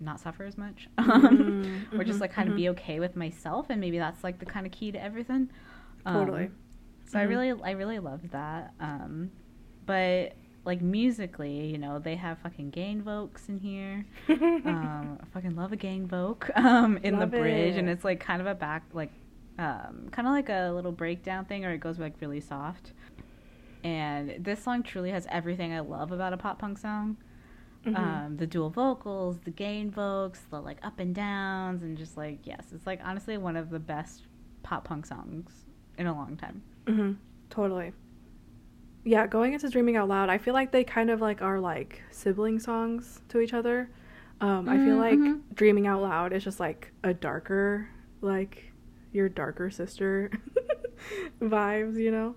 [0.00, 0.88] not suffer as much.
[0.98, 4.46] Mhm, or just like kind of be okay with myself and maybe that's like the
[4.46, 5.50] kind of key to everything
[6.06, 6.44] Totally.
[6.46, 6.56] Um,
[7.06, 7.28] so i Mhm.
[7.28, 9.30] really i really loved that um
[9.86, 10.32] but
[10.64, 15.72] like musically you know they have fucking gang vocals in here um I fucking love
[15.72, 18.84] a gang voc um in Love the bridge and it's like kind of a back
[18.92, 19.10] like
[19.58, 22.92] um kind of like a little breakdown thing or it goes like really soft
[23.84, 27.16] and this song truly has everything i love about a pop punk song
[27.84, 27.96] Mhm.
[27.96, 32.38] um, the dual vocals, the gang vocals, the like up and downs, and just like
[32.46, 34.22] yes, it's like honestly one of the best
[34.62, 35.64] pop punk songs
[35.98, 36.62] in a long time.
[36.86, 37.12] hmm
[37.50, 37.92] Totally.
[39.04, 42.02] Yeah, going into Dreaming Out Loud, I feel like they kind of like are like
[42.10, 43.90] sibling songs to each other.
[44.40, 45.40] Um, I feel like Mhm.
[45.54, 47.88] Dreaming Out Loud is just like a darker,
[48.20, 48.72] like
[49.12, 50.30] your darker sister
[51.40, 52.36] vibes, you know?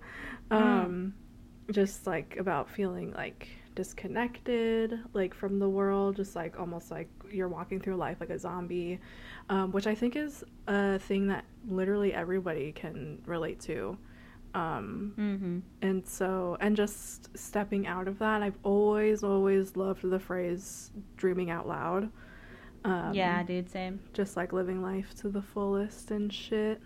[0.51, 1.13] Um,
[1.71, 7.47] just like about feeling like disconnected, like from the world, just like almost like you're
[7.49, 8.99] walking through life like a zombie,
[9.49, 13.97] um, which I think is a thing that literally everybody can relate to.
[14.55, 15.59] Um, Mm-hmm.
[15.81, 21.51] and so, and just stepping out of that, I've always, always loved the phrase dreaming
[21.51, 22.11] out loud.
[22.85, 23.99] Um, yeah, dude, same.
[24.13, 26.81] Just like living life to the fullest and shit.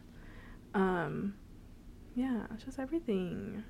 [0.73, 1.35] Um,
[2.15, 3.63] yeah, just everything.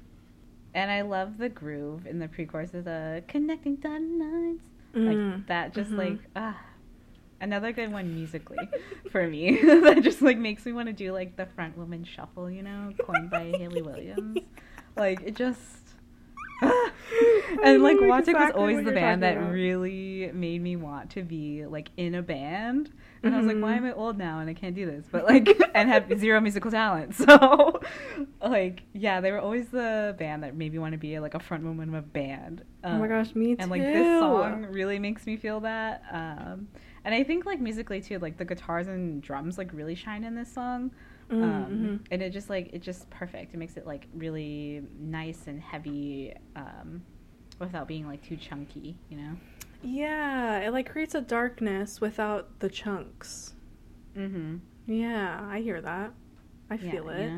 [0.73, 4.61] And I love the groove in the pre-chorus of the connecting dotted lines.
[5.05, 5.97] Like Mm, that just mhm.
[5.97, 6.57] like ah
[7.41, 8.57] another good one musically
[9.11, 9.61] for me.
[9.63, 12.91] that just like makes me want to do like the front woman shuffle, you know,
[13.05, 14.39] coined by Hayley Williams.
[14.95, 15.59] Like it just.
[17.63, 19.51] And like WATIC was always the band that about.
[19.51, 22.91] really made me want to be like in a band.
[23.23, 25.05] And I was like, why am I old now and I can't do this?
[25.11, 27.15] But like, and have zero musical talent.
[27.15, 27.81] So,
[28.41, 31.39] like, yeah, they were always the band that made me want to be like a
[31.39, 32.63] front woman of a band.
[32.83, 33.61] oh my Um, gosh, me too.
[33.61, 36.67] and like this song really makes me feel that um
[37.05, 40.35] and i think like musically too like the guitars and drums like really shine in
[40.35, 40.91] this song
[41.29, 41.99] Mm, um mhm.
[42.09, 46.33] and it just like it's just perfect it makes it like really nice and heavy
[46.55, 47.03] um
[47.59, 49.37] without being like too chunky you know
[49.83, 53.53] Yeah, it like creates a darkness without the chunks.
[54.17, 54.57] mm-hmm
[54.87, 56.13] Yeah, I hear that.
[56.69, 57.31] I feel it.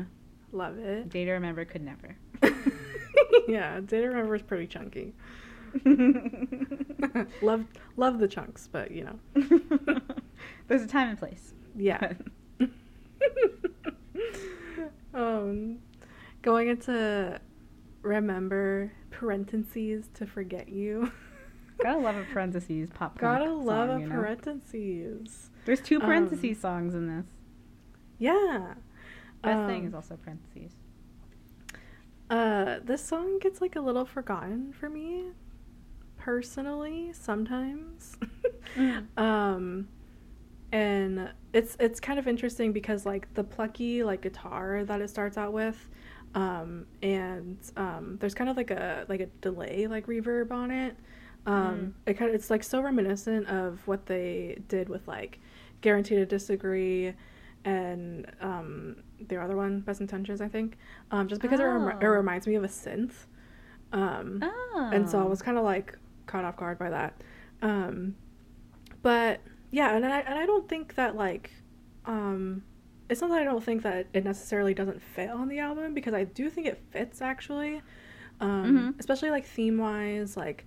[0.52, 1.08] Love it.
[1.10, 2.16] day to remember could never
[3.48, 5.12] yeah, Day to Remember is pretty chunky.
[7.40, 7.64] love
[7.96, 9.18] love the chunks, but you know.
[10.68, 12.12] there's a time and place Yeah.
[15.14, 15.78] um
[16.42, 17.40] going into
[18.02, 21.10] remember parentheses to forget you.
[21.82, 24.14] gotta love a parentheses pop Gotta love song, a you know?
[24.16, 25.50] parentheses.
[25.64, 27.26] there's two um, parentheses songs in this
[28.18, 28.74] Yeah.
[29.42, 30.72] best thing Um, is also parentheses
[32.30, 35.26] Uh, this song gets like a little forgotten for me,
[36.26, 37.12] personally.
[37.12, 38.16] Sometimes,
[38.76, 39.06] Mm.
[39.18, 39.88] um,
[40.70, 45.36] and it's it's kind of interesting because like the plucky like guitar that it starts
[45.36, 45.90] out with,
[46.34, 50.96] um, and um, there's kind of like a like a delay like reverb on it.
[51.44, 55.40] Um, it kind of it's like so reminiscent of what they did with like
[55.80, 57.14] Guaranteed to Disagree
[57.64, 58.96] and um,
[59.28, 60.76] the other one, Best Intentions, I think.
[61.10, 62.08] Um, just because it, rem- it Oh.
[62.10, 63.26] reminds me of a synth.
[63.92, 67.14] Um, oh and so I was kind of like caught off guard by that.
[67.62, 68.14] Um,
[69.02, 71.50] but yeah, and I and I don't think that like,
[72.06, 72.62] um,
[73.08, 76.14] it's not that I don't think that it necessarily doesn't fit on the album because
[76.14, 77.82] I do think it fits actually,
[78.40, 79.00] um, Mhm.
[79.00, 80.64] especially like theme wise, like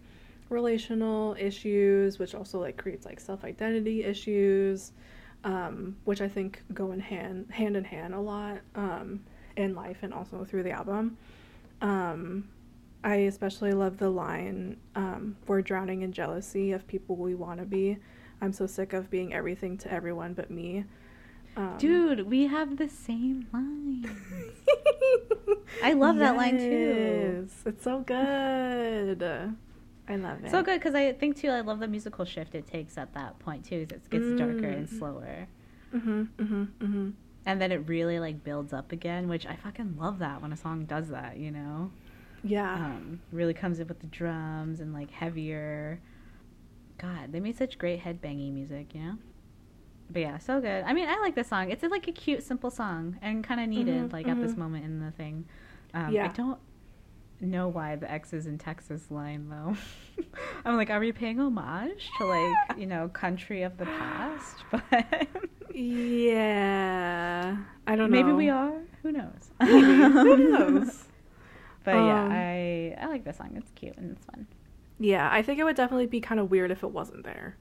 [0.49, 4.91] relational issues, which also like creates like self identity issues,
[5.43, 9.21] um, which I think go in hand hand in hand a lot um,
[9.55, 11.17] in life and also through the album.
[11.81, 12.47] Um,
[13.05, 17.65] I especially love the line, um, We're drowning in jealousy of people we want to
[17.65, 17.97] be.
[18.41, 20.85] I'm so sick of being everything to everyone but me.
[21.55, 24.05] Um, Dude, we have the same line.
[25.83, 27.47] I love that line too.
[27.65, 29.23] It's so good.
[30.07, 30.51] I love it.
[30.51, 31.49] So good because I think too.
[31.49, 33.87] I love the musical shift it takes at that point too.
[33.89, 34.97] It gets darker and Mm.
[34.99, 35.47] slower,
[35.93, 37.09] Mm-hmm, mm-hmm, mm-hmm.
[37.45, 40.57] and then it really like builds up again, which I fucking love that when a
[40.57, 41.37] song does that.
[41.37, 41.91] You know,
[42.45, 42.73] Yeah.
[42.75, 45.99] um, really comes in with the drums and like heavier.
[46.97, 48.93] God, they made such great headbanging music.
[48.93, 49.17] You know.
[50.09, 50.83] But yeah, so good.
[50.85, 51.71] I mean, I like this song.
[51.71, 54.57] It's like a cute, simple song and kind of needed Mhm, like at this mhm.
[54.59, 55.45] moment in the thing.
[55.93, 56.59] Um, I don't
[57.41, 59.75] know why the X's in Texas line though.
[60.65, 64.57] I'm like, are we paying homage to like you know country of the past?
[64.71, 65.27] But
[66.35, 67.57] yeah.
[67.87, 68.17] I don't know.
[68.23, 68.73] maybe we are.
[69.03, 69.49] Who knows?
[69.61, 71.04] Who knows?
[71.85, 73.53] But yeah, Um, I I like this song.
[73.55, 74.47] It's cute and it's fun.
[74.99, 77.57] Yeah, I think it would definitely be kind of weird if it wasn't there.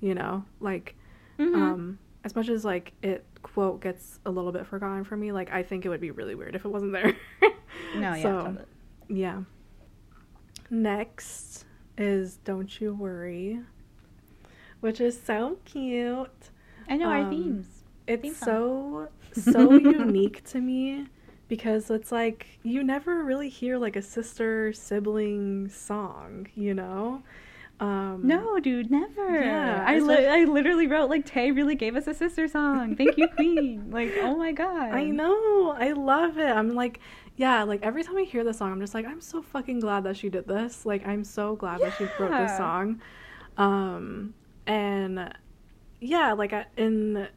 [0.00, 0.94] You know, like
[1.38, 1.54] Mhm.
[1.56, 5.50] um as much as like it quote gets a little bit forgotten for me, like
[5.52, 7.16] I think it would be really weird if it wasn't there.
[7.96, 8.56] no, yeah, so.
[9.08, 9.42] Yeah.
[10.70, 11.64] Next
[11.98, 13.60] is Don't You Worry,
[14.80, 16.30] which is so cute.
[16.88, 17.84] I know our um, themes.
[18.06, 19.08] It's song.
[19.34, 21.06] so so unique to me
[21.52, 27.22] because it's like you never really hear like a sister sibling song, you know?
[27.78, 29.44] Um No, dude, never.
[29.44, 32.96] Yeah, I, li- I literally wrote like Tay really gave us a sister song.
[32.96, 33.90] Thank you, Queen.
[33.98, 34.92] like, oh my god.
[34.92, 35.76] I know.
[35.78, 36.48] I love it.
[36.48, 37.00] I'm like,
[37.36, 40.04] yeah, like every time I hear the song, I'm just like, I'm so fucking glad
[40.04, 40.86] that she did this.
[40.86, 43.02] Like, I'm so glad that she wrote this song.
[43.58, 44.32] Um,
[44.66, 45.34] and
[46.00, 47.28] yeah, like, I, in,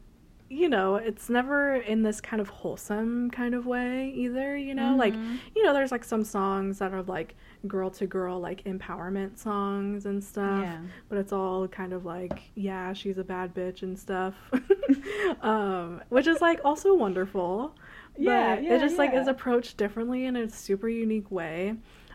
[0.48, 4.94] you know, it's never in this kind of wholesome kind of way either, you know?
[4.96, 5.38] Like, Mhm.
[5.56, 7.34] you know, there's like some songs that are like
[7.66, 10.78] girl to girl, like empowerment songs and stuff Yeah.
[11.08, 14.34] but it's all kind of like yeah she's a bad bitch and stuff
[15.42, 17.74] um which is like also wonderful
[18.16, 21.74] Yeah, but yeah, it just like is approached differently in a super unique way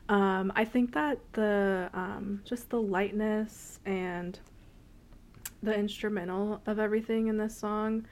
[0.10, 4.40] um i think that the um just the lightness and
[5.64, 8.06] the instrumental of everything in this song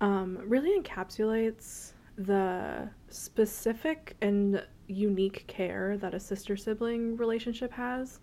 [0.00, 8.20] um really encapsulates the specific and unique care that a sister sibling relationship has.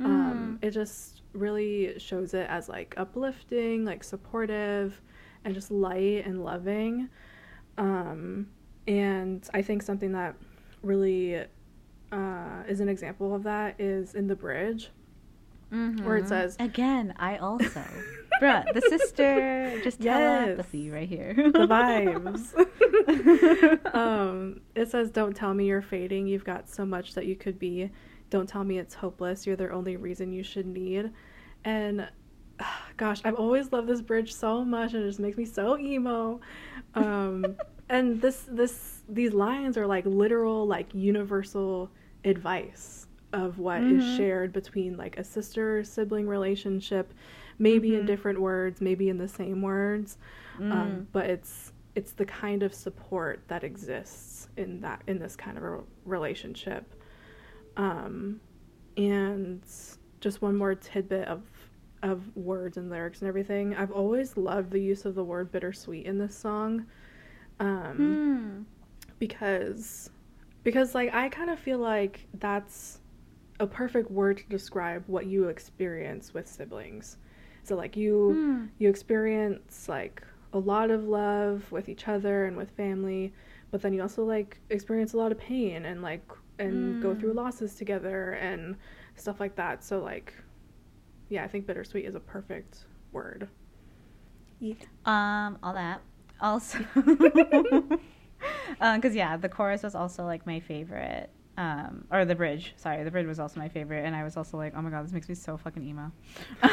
[0.00, 0.66] Um, Mm.
[0.66, 5.00] it just really shows it as like uplifting, like supportive,
[5.44, 7.08] and just light and loving.
[7.76, 8.48] Um,
[8.88, 10.36] and I think something that
[10.82, 11.44] really
[12.10, 14.90] uh, is an example of that is in the bridge
[15.70, 17.14] where it says again.
[17.16, 17.82] I also,
[18.42, 20.46] bruh, the sister just Yes.
[20.46, 21.34] telepathy right here.
[21.34, 22.54] the vibes.
[23.94, 26.26] um, it says, "Don't tell me you're fading.
[26.26, 27.90] You've got so much that you could be.
[28.30, 29.46] Don't tell me it's hopeless.
[29.46, 31.10] You're the only reason you should need."
[31.64, 32.08] And
[32.96, 36.40] gosh, I've always loved this bridge so much, and it just makes me so emo.
[36.94, 37.56] Um,
[37.88, 41.90] and this this these lines are like literal, like universal
[42.24, 44.16] advice of what is Mhm.
[44.16, 47.12] shared between like a sister sibling relationship,
[47.58, 48.06] maybe in Mhm.
[48.06, 50.18] different words, maybe in the same words
[50.58, 50.72] Mm.
[50.72, 55.56] um, but it's it's the kind of support that exists in that in this kind
[55.58, 56.84] of a relationship
[57.76, 58.40] um,
[58.96, 59.62] and
[60.20, 61.42] just one more tidbit of
[62.02, 66.06] of words and lyrics and everything i've always loved the use of the word bittersweet
[66.06, 66.86] in this song
[67.60, 68.64] um, Mm.
[69.18, 70.10] because
[70.64, 72.99] because like i kind of feel like that's
[73.60, 77.18] a perfect word to describe what you experience with siblings
[77.62, 78.70] so like you Mm.
[78.78, 83.32] you experience like a lot of love with each other and with family
[83.70, 87.20] but then you also like experience a lot of pain and like and go Mm.
[87.20, 88.76] through losses together and
[89.16, 90.34] stuff like that so like
[91.28, 93.48] yeah i think bittersweet is a perfect word
[95.04, 96.02] Um, all that.
[96.40, 96.78] Also,
[98.80, 101.30] because yeah, the chorus was also like my favorite.
[101.56, 102.72] Um, or the bridge.
[102.76, 105.04] Sorry, the bridge was also my favorite, and I was also like, oh my god,
[105.04, 106.10] this makes me so fucking emo.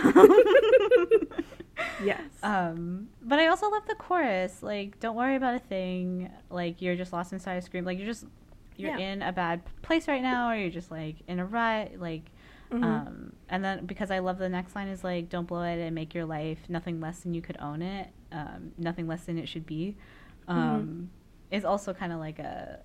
[2.03, 4.61] yes Um, but I also love the chorus.
[4.63, 6.31] Like, don't worry about a thing.
[6.49, 7.85] Like, you're just lost inside a scream.
[7.85, 8.25] Like, you're just
[8.77, 9.11] you're Yeah.
[9.11, 11.93] in a bad place right now, or you're just like in a rut.
[11.99, 12.29] Like,
[12.71, 12.83] Mhm.
[12.83, 15.95] um, and then because I love the next line is like, don't blow it and
[15.95, 18.09] make your life nothing less than you could own it.
[18.31, 19.97] Um, nothing less than it should be.
[20.47, 21.09] Um,
[21.51, 22.79] is also kind of like a.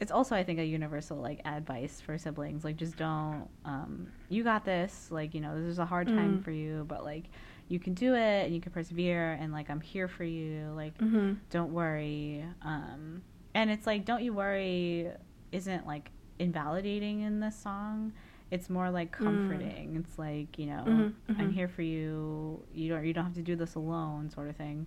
[0.00, 2.64] It's also, I think, a universal like advice for siblings.
[2.64, 3.48] Like, just don't.
[3.64, 5.08] Um, you got this.
[5.10, 6.44] Like, you know, this is a hard time Mm.
[6.44, 7.24] for you, but like,
[7.68, 9.32] you can do it and you can persevere.
[9.32, 10.72] And like, I'm here for you.
[10.74, 11.36] Like, Mhm.
[11.50, 12.44] don't worry.
[12.62, 13.22] Um,
[13.54, 15.10] and it's like, don't you worry
[15.52, 18.12] isn't like invalidating in this song.
[18.50, 19.96] It's more like comforting.
[19.96, 21.52] It's like, you know, Mhm, I'm mhm.
[21.52, 22.64] here for you.
[22.74, 24.86] You don't you don't have to do this alone sort of thing.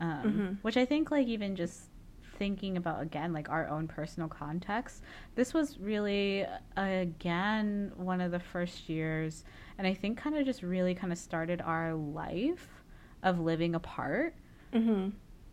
[0.00, 0.56] Um, Mhm.
[0.62, 1.90] which I think like even just
[2.38, 5.02] thinking about again like our own personal context
[5.34, 9.44] this was really again one of the first years
[9.76, 12.84] and i think kind of just really kind of started our life
[13.22, 14.34] of living apart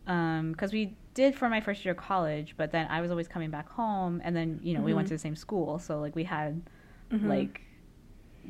[0.04, 3.50] because we did for my first year of college, but then I was always coming
[3.50, 5.08] back home, and then you know we went Mhm.
[5.08, 6.62] to the same school, so like we had
[7.10, 7.26] Mhm.
[7.28, 7.62] like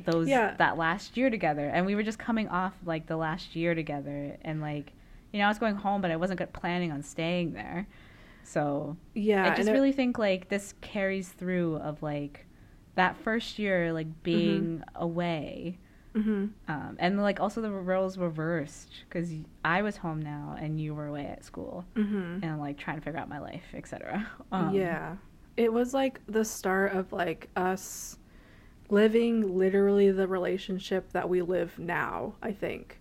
[0.05, 0.53] those Yeah.
[0.57, 4.37] that last year together, and we were just coming off like the last year together,
[4.43, 4.93] and like
[5.31, 7.87] you know I was going home, but I wasn't planning on staying there,
[8.47, 12.45] so yeah I just and it- really think like this carries through of like
[12.95, 15.77] that first year like being away
[16.15, 16.49] Mhm.
[16.67, 19.31] um, and like also the roles reversed because
[19.63, 22.41] I was home now and you were away at school Mhm.
[22.41, 24.25] and like trying to figure out my life, etc.
[24.51, 25.17] Um, yeah.
[25.57, 28.17] It was like the start of like us
[28.89, 32.99] living literally the relationship that we live now, I think.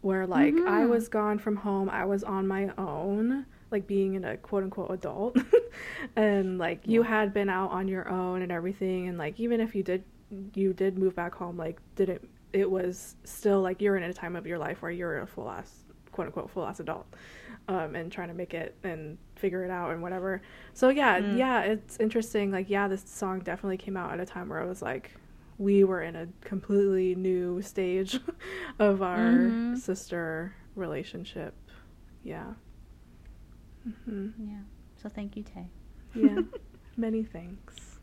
[0.00, 0.88] Where like I Mhm.
[0.88, 4.90] was gone from home, I was on my own, like being in a quote unquote
[4.90, 5.36] adult.
[6.16, 7.08] and like you Yeah.
[7.08, 10.02] had been out on your own and everything and like even if you did
[10.54, 12.22] you did move back home, like didn't
[12.52, 15.50] it was still like you're in a time of your life where you're a full
[15.50, 15.70] ass
[16.12, 17.06] quote unquote full ass adult
[17.68, 20.40] um, and trying to make it and figure it out and whatever.
[20.72, 21.36] So yeah, Mm.
[21.36, 22.50] yeah, it's interesting.
[22.52, 25.10] Like yeah, this song definitely came out at a time where i was like
[25.58, 28.18] we were in a completely new stage
[28.78, 29.76] of our Mhm.
[29.78, 31.54] sister relationship.
[32.22, 32.54] Yeah.
[34.06, 34.60] Hmm Yeah.
[35.02, 35.66] So thank you, Tay.
[36.14, 36.38] Yeah.
[36.96, 37.98] Many thanks.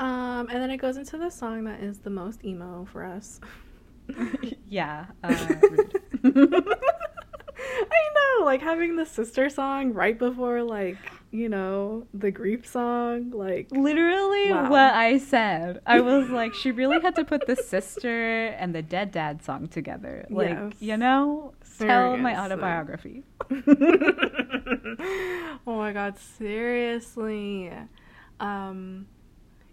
[0.00, 3.40] Um, and then it goes into the song that is the most emo for us.
[4.68, 5.06] yeah.
[5.24, 5.46] Uh.
[7.90, 8.00] I
[8.40, 10.96] know, like having the sister song right before like,
[11.30, 14.70] you know, the grief song, like Literally Wow.
[14.70, 15.80] what I said.
[15.86, 19.66] I was like, she really had to put the sister and the dead dad song
[19.68, 20.26] together.
[20.30, 20.72] Like, Yes.
[20.80, 21.52] you know,
[21.86, 23.24] tell my autobiography.
[25.66, 27.72] oh my god, seriously.
[28.40, 29.06] Um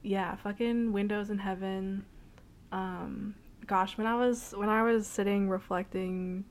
[0.03, 2.05] yeah, fucking Windows in Heaven.
[2.71, 3.35] Um
[3.65, 6.45] gosh, when I was when I was sitting reflecting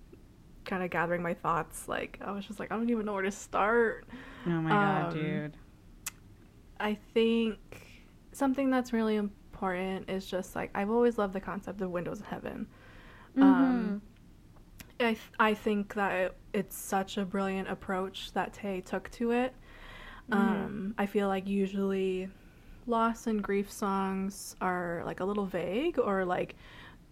[0.65, 3.23] kind of gathering my thoughts, like I was just like, I don't even know where
[3.23, 4.07] to start.
[4.47, 5.57] Oh my god, Um, dude.
[6.81, 7.59] I think
[8.33, 12.27] something that's really important is just like I've always loved the concept of windows in
[12.27, 12.67] heaven.
[13.37, 14.01] Um,
[15.01, 19.33] I th- I think that it, it's such a brilliant approach that Tay took to
[19.33, 19.55] it.
[20.31, 20.37] Mhm.
[20.37, 22.29] Um, I feel like usually
[22.87, 26.55] loss and grief songs are like a little vague or like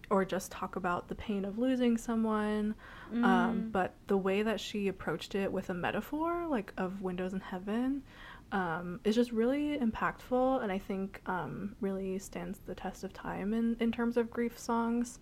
[0.09, 2.75] or just talk about the pain of losing someone.
[3.11, 3.23] Mm.
[3.23, 7.39] Um, but the way that she approached it with a metaphor like of windows in
[7.39, 8.03] heaven
[8.51, 13.53] um, is just really impactful and I think um, really stands the test of time
[13.53, 15.19] in, in terms of grief songs.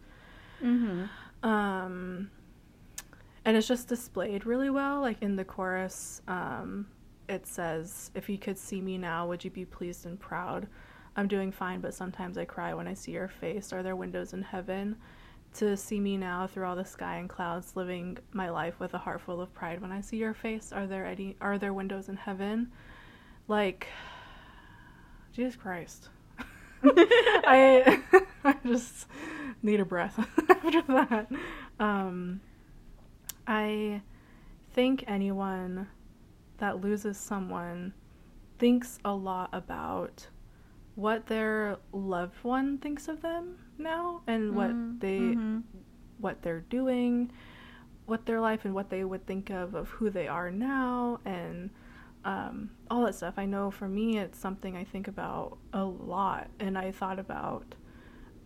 [0.61, 1.07] Mhm.
[3.43, 5.01] And it's just displayed really well.
[5.01, 6.87] Like in the chorus, um,
[7.27, 10.67] it says, If you could see me now, would you be pleased and proud?
[11.15, 13.73] I'm doing fine, but sometimes I cry when I see your face.
[13.73, 14.95] Are there windows in heaven?
[15.55, 18.97] To see me now through all the sky and clouds, living my life with a
[18.97, 19.81] heart full of pride.
[19.81, 22.71] When I see your face, are there any are there windows in heaven?
[23.49, 23.87] Like
[25.33, 26.07] Jesus Christ.
[26.83, 28.01] I
[28.45, 29.07] I just
[29.61, 30.17] need a breath
[30.49, 31.27] after that.
[31.79, 32.39] Um,
[33.51, 34.01] I
[34.73, 35.87] think anyone
[36.57, 37.93] that loses someone
[38.59, 40.27] thinks a lot about
[40.95, 45.63] what their loved one thinks of them now and what Mm, they mhm.
[46.19, 47.31] what they're doing,
[48.05, 51.71] what their life and what they would think of of who they are now and
[52.25, 53.35] um, all that stuff.
[53.37, 57.75] I know for me, it's something I think about a lot, and I thought about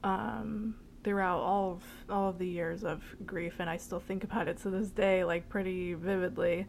[0.03, 0.75] um,
[1.05, 4.57] throughout all of all of the years of grief, and I still think about it
[4.63, 6.67] to this day, like pretty vividly.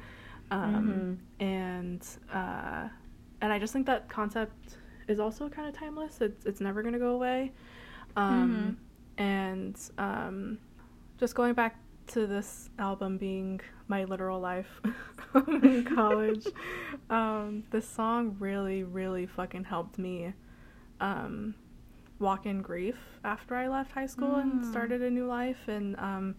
[0.53, 2.89] Um, And uh,
[3.41, 4.76] and I just think that concept
[5.09, 6.20] is also kind of timeless.
[6.20, 7.53] It's it's never gonna go away.
[8.16, 8.76] Um,
[9.18, 10.59] And um,
[11.18, 14.80] just going back to this album being my literal life
[15.49, 16.47] in college,
[17.11, 20.32] um, this song really, really fucking helped me
[21.01, 21.55] um,
[22.18, 24.70] walk in grief after I left high school and Mm.
[24.70, 25.68] started a new life.
[25.68, 26.34] And um,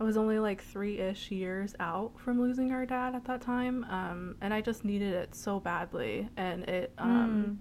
[0.00, 3.84] I was only like three ish years out from losing our dad at that time.
[3.90, 6.28] Um, and I just needed it so badly.
[6.36, 7.58] And it, um,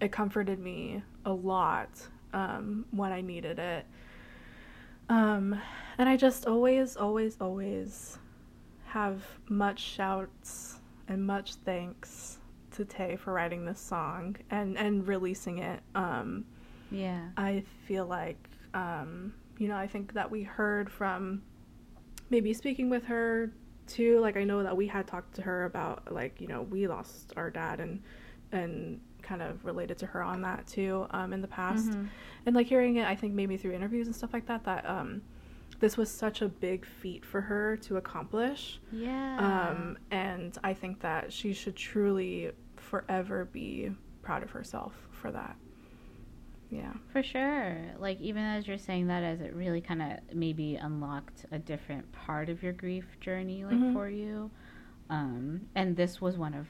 [0.00, 1.90] it comforted me a lot
[2.32, 3.86] um, when I needed it.
[5.08, 5.58] Um,
[5.96, 8.18] and I just always, always, always
[8.86, 12.38] have much shouts and much thanks
[12.72, 15.80] to Tay for writing this song and, and releasing it.
[15.94, 16.44] Um,
[16.90, 17.28] Yeah.
[17.36, 18.38] I feel like,
[18.74, 21.42] um, you know, I think that we heard from
[22.30, 23.52] maybe speaking with her
[23.86, 24.20] too.
[24.20, 27.32] Like, I know that we had talked to her about, like, you know, we lost
[27.36, 28.02] our dad and,
[28.52, 31.90] and kind of related to her on that too, um, in the past.
[31.90, 32.08] Mhm.
[32.46, 35.22] And like hearing it, I think maybe through interviews and stuff like that, that, um,
[35.80, 38.80] this was such a big feat for her to accomplish.
[38.90, 39.70] Yeah.
[39.70, 43.90] Um, and I think that she should truly forever be
[44.22, 45.56] proud of herself for that.
[46.70, 46.92] Yeah.
[47.12, 47.76] For sure.
[47.98, 52.10] Like even as you're saying that as it really kind of maybe unlocked a different
[52.12, 53.92] part of your grief journey like Mhm.
[53.94, 54.50] for you.
[55.08, 56.66] Um and this was one of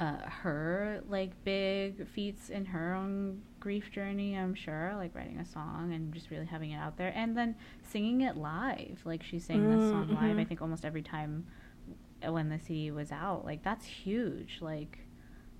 [0.00, 5.44] uh her like big feats in her own grief journey, I'm sure, like writing a
[5.44, 8.98] song and just really having it out there and then singing it live.
[9.04, 10.48] Like she sang this song live I Mhm.
[10.48, 11.46] think almost every time
[12.26, 13.44] when the CD was out.
[13.44, 14.58] Like that's huge.
[14.60, 14.98] Like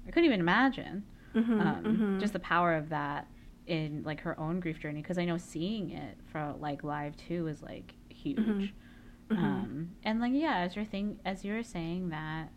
[0.06, 1.04] I couldn't even imagine
[1.34, 3.26] Mm-hmm, um, just the power of that
[3.66, 7.46] in like her own grief journey because i know seeing it for like live too
[7.46, 8.74] is like huge.
[9.30, 9.36] Mhm.
[9.38, 12.48] um, and like yeah as you're thing as you were saying that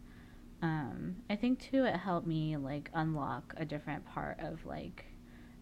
[0.64, 5.06] um, i think too it helped me like unlock a different part of like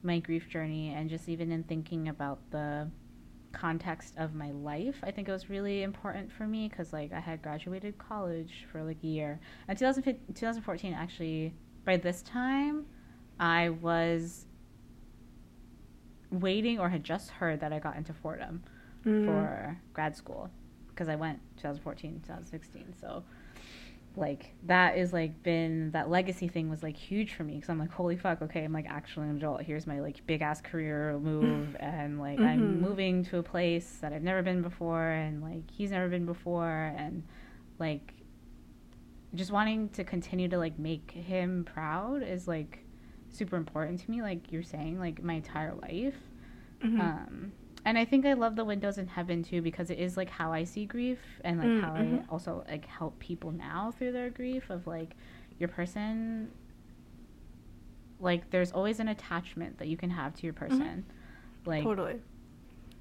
[0.03, 2.89] my grief journey and just even in thinking about the
[3.51, 7.19] context of my life i think it was really important for me because like i
[7.19, 9.39] had graduated college for like a year.
[9.67, 11.53] And 2015, 2014 actually
[11.83, 12.85] by this time
[13.41, 14.45] i was
[16.31, 18.63] waiting or had just heard that i got into fordham
[19.03, 19.25] Mm.
[19.25, 20.51] for grad school
[20.89, 22.93] because I went 2014, 2016.
[23.01, 23.23] So
[24.15, 27.79] like that is like been that legacy thing was like huge for me because I'm
[27.79, 31.17] like holy fuck okay I'm like actually an adult here's my like big ass career
[31.17, 32.79] move and like I'm Mhm.
[32.81, 36.93] moving to a place that I've never been before and like he's never been before
[36.95, 37.23] and
[37.79, 38.13] like
[39.33, 42.85] just wanting to continue to like make him proud is like
[43.31, 46.15] super important to me like you're saying like my entire life
[46.83, 46.99] Mhm.
[46.99, 47.51] um
[47.85, 50.51] and i think i love the windows in heaven too because it is like how
[50.53, 54.29] i see grief and like Mm, how i also like help people now through their
[54.29, 55.15] grief of like
[55.59, 56.49] your person
[58.19, 61.05] like there's always an attachment that you can have to your person
[61.65, 62.15] like totally.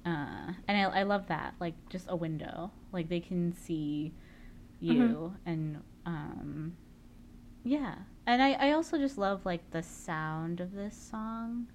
[0.05, 4.13] uh, and I, I love that like just a window like they can see
[4.79, 5.49] you Mm-hmm.
[5.49, 6.75] and um
[7.63, 7.95] yeah
[8.25, 11.67] and I, I also just love like the sound of this song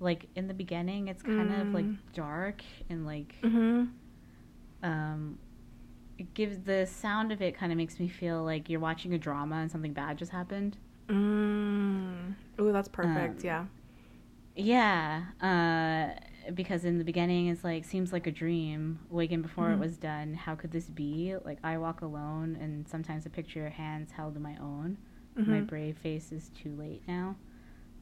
[0.00, 1.96] like in the beginning it's kind of like Mm.
[2.14, 3.84] dark and like Mm-hmm.
[4.82, 5.38] um
[6.18, 9.18] it gives the sound of it kind of makes me feel like you're watching a
[9.18, 10.76] drama and something bad just happened
[11.08, 12.34] Mm.
[12.60, 13.40] Ooh, that's perfect.
[13.40, 13.64] Um, yeah.
[14.54, 19.00] Yeah, uh, because in the beginning it's like seems like a dream.
[19.10, 19.74] Waking before Mhm.
[19.74, 20.34] it was done.
[20.34, 21.34] How could this be?
[21.44, 24.98] Like I walk alone, and sometimes I picture your hands held in my own.
[25.46, 25.68] My Mhm.
[25.68, 27.36] brave face is too late now.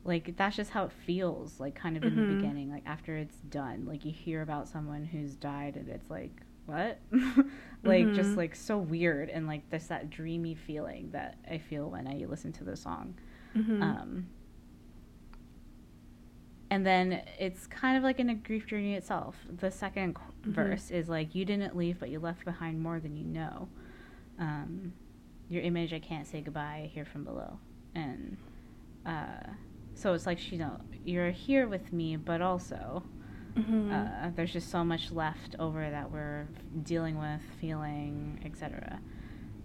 [0.04, 1.60] Like that's just how it feels.
[1.60, 2.26] Like kind of in the Mhm.
[2.26, 2.70] beginning.
[2.70, 6.32] Like after it's done, like you hear about someone who's died, and it's like
[6.66, 6.98] what?
[7.84, 8.36] like just Mhm.
[8.36, 12.52] like so weird, and like there's that dreamy feeling that I feel when I listen
[12.54, 13.14] to the song.
[13.54, 13.80] Mhm.
[13.80, 14.26] Um,
[16.70, 19.36] and then it's kind of like in a grief journey itself.
[19.58, 20.50] The 2nd qu Mhm.
[20.52, 23.68] verse is like, You didn't leave, but you left behind more than you know.
[24.38, 24.92] Um,
[25.50, 27.58] your image, I can't say goodbye, I hear from below.
[27.94, 28.36] And
[29.04, 29.52] uh,
[29.94, 33.02] so it's like, you know, you're here with me, but also
[33.56, 33.92] Mhm.
[33.92, 36.46] uh, there's just so much left over that we're
[36.84, 39.00] dealing with, feeling, etc.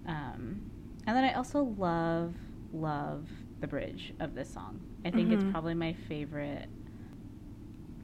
[0.08, 0.62] Um,
[1.08, 2.34] and then I also love,
[2.74, 3.30] love
[3.62, 4.80] the bridge of this song.
[5.06, 5.52] I think it's Mhm.
[5.52, 6.68] probably my favorite.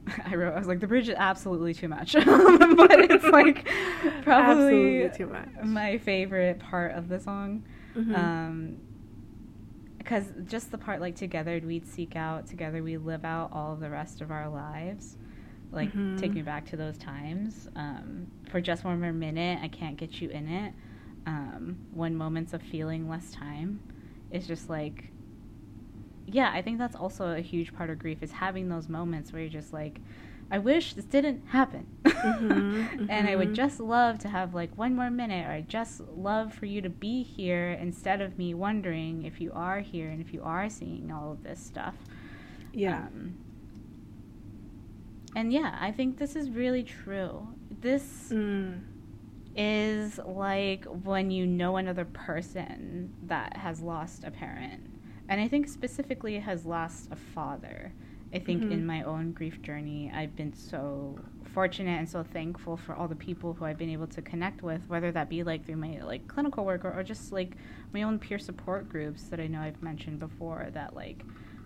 [0.26, 3.68] I wrote, I was like, the bridge is absolutely too much, but it's like
[4.22, 5.48] probably Absolutely too much.
[5.64, 7.64] my favorite part of the song.
[7.96, 8.14] Mhm.
[8.14, 8.76] Um,
[9.98, 13.88] because just the part like together we'd seek out, together we live out all the
[13.88, 15.16] rest of our lives.
[15.70, 16.18] Like Mhm.
[16.18, 17.68] take me back to those times.
[17.76, 20.74] Um, for just one more minute, I can't get you in it.
[21.26, 23.80] Um, when moments of feeling less time,
[24.30, 25.10] it's just like,
[26.26, 29.42] yeah, I think that's also a huge part of grief is having those moments where
[29.42, 30.00] you're just like,
[30.52, 31.88] I wish this didn't happen.
[32.22, 33.54] Mhm, and I would mhm.
[33.54, 36.90] just love to have like one more minute, or I just love for you to
[36.90, 41.10] be here instead of me wondering if you are here and if you are seeing
[41.10, 41.96] all of this stuff.
[42.72, 43.08] yeah.
[43.08, 43.38] Um,
[45.34, 47.48] and yeah, I think this is really true.
[47.80, 48.80] This Mm.
[49.54, 54.82] is like when you know another person that has lost a parent.
[55.28, 57.92] And I think specifically has lost a father.
[58.34, 58.72] I think Mhm.
[58.72, 63.14] in my own grief journey, I've been so fortunate and so thankful for all the
[63.14, 66.28] people who I've been able to connect with, whether that be like through my like
[66.28, 67.56] clinical work or, or just like
[67.92, 71.24] my own peer support groups that I know I've mentioned before that like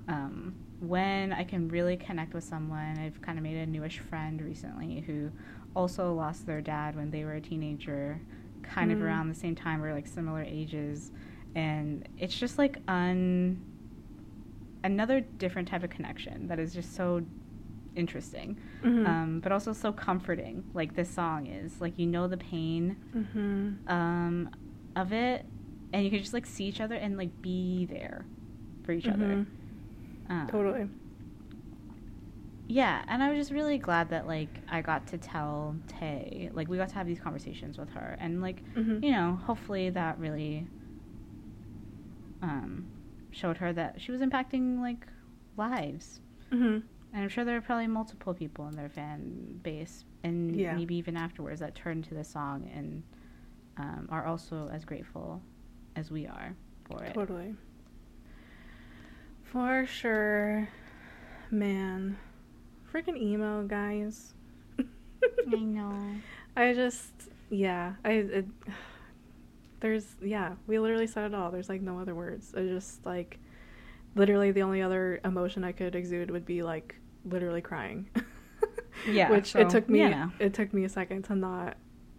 [0.08, 4.40] um, when I can really connect with someone, I've kind of made a newish friend
[4.42, 5.30] recently who
[5.74, 8.20] also lost their dad when they were a teenager,
[8.62, 9.02] kind of Mm.
[9.02, 9.80] around the same time.
[9.80, 11.12] We're like similar ages,
[11.54, 13.60] and it's just like un
[14.86, 17.26] another different type of connection that is just so
[17.94, 19.06] interesting, Mhm.
[19.06, 20.64] um, but also so comforting.
[20.74, 23.78] Like this song is like you know the pain Mhm.
[23.88, 24.48] um,
[24.94, 25.46] of it,
[25.92, 28.26] and you can just like see each other and like be there
[28.84, 29.18] for each other.
[29.26, 29.46] Mhm.
[30.28, 30.88] Um, Totally.
[32.68, 36.68] Yeah, and I was just really glad that like I got to tell Tay, like
[36.68, 39.02] we got to have these conversations with her, and like Mhm.
[39.02, 40.68] you know, hopefully that really
[42.42, 42.88] um,
[43.36, 45.06] showed her that she was impacting like
[45.56, 46.20] lives.
[46.50, 46.82] Mhm.
[47.12, 50.74] And I'm sure there are probably multiple people in their fan base, and Yeah.
[50.74, 53.02] maybe even afterwards, that turned to the song and
[53.78, 55.42] um, are also as grateful
[55.96, 57.12] as we are for it.
[57.12, 57.54] Totally.
[59.42, 60.68] For sure.
[61.50, 62.16] Man.
[62.90, 64.32] Freaking emo, guys.
[64.78, 65.98] I know.
[66.56, 67.12] I just,
[67.50, 68.46] yeah, I, it,
[69.80, 71.50] there's, yeah, we literally said it all.
[71.50, 72.54] There's like no other words.
[72.56, 73.38] I just like,
[74.14, 78.08] literally the only other emotion I could exude would be like literally crying.
[79.06, 80.32] Yeah, Which so, it took me, know.
[80.38, 81.76] it took me a second to not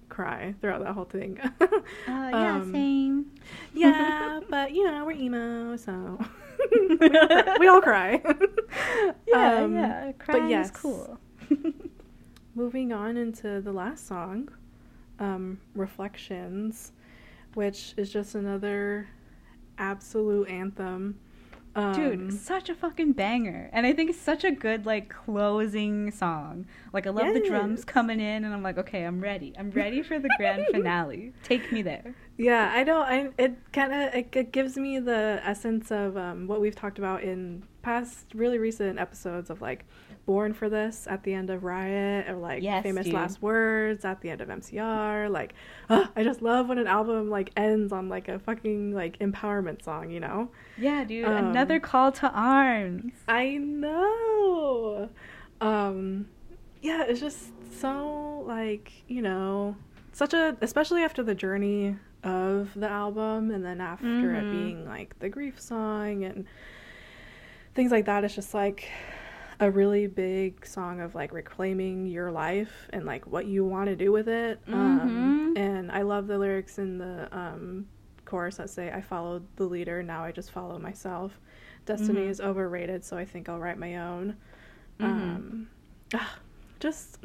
[0.09, 1.39] cry throughout that whole thing.
[1.41, 1.67] Uh,
[2.07, 3.31] yeah, Um, same.
[3.73, 6.19] yeah, but you know, we're emo, so
[6.71, 7.57] we, all cry.
[7.59, 8.21] we all cry.
[9.27, 10.11] yeah, Um, yeah.
[10.19, 10.67] Crying yes.
[10.67, 11.19] is cool.
[12.55, 14.49] Moving on into the last song,
[15.19, 16.91] um, Reflections,
[17.57, 19.07] which is just another
[19.79, 21.19] absolute anthem.
[21.75, 23.71] Um, Dude, such a fucking banger.
[23.73, 26.67] And I think it's such a good like closing song.
[26.93, 29.55] Like I love the drums coming in and I'm like, okay, I'm ready.
[29.57, 31.33] I'm ready for the grand finale.
[31.43, 32.13] Take me there.
[32.37, 33.01] Yeah, I don't.
[33.01, 36.99] I it kind of it, it gives me the essence of um, what we've talked
[36.99, 39.85] about in past really recent episodes of like
[40.27, 43.15] Born for This at the end of Riot or like Yes, Famous dude.
[43.15, 45.31] Last Words at the end of MCR.
[45.31, 45.55] Like,
[45.89, 50.11] I just love when an album like ends on like a fucking like empowerment song.
[50.11, 50.49] You know?
[50.77, 51.25] Yeah, dude.
[51.25, 53.13] Um, Another call to arms.
[53.27, 55.09] I know.
[55.59, 56.27] Um,
[56.83, 59.75] yeah, it's just so like you know
[60.11, 64.51] such a especially after the journey of the album and then after it Mhm.
[64.51, 66.45] being like the grief song and
[67.75, 68.89] things like that it's just like
[69.59, 73.95] a really big song of like reclaiming your life and like what you want to
[73.95, 75.57] do with it um, Mhm.
[75.57, 77.87] and i love the lyrics in the um,
[78.25, 81.39] chorus that say i followed the leader now i just follow myself
[81.85, 82.29] destiny Mhm.
[82.29, 84.35] is overrated so i think i'll write my own
[84.99, 85.05] Mhm.
[85.05, 85.67] um
[86.13, 86.35] ah,
[86.79, 87.17] just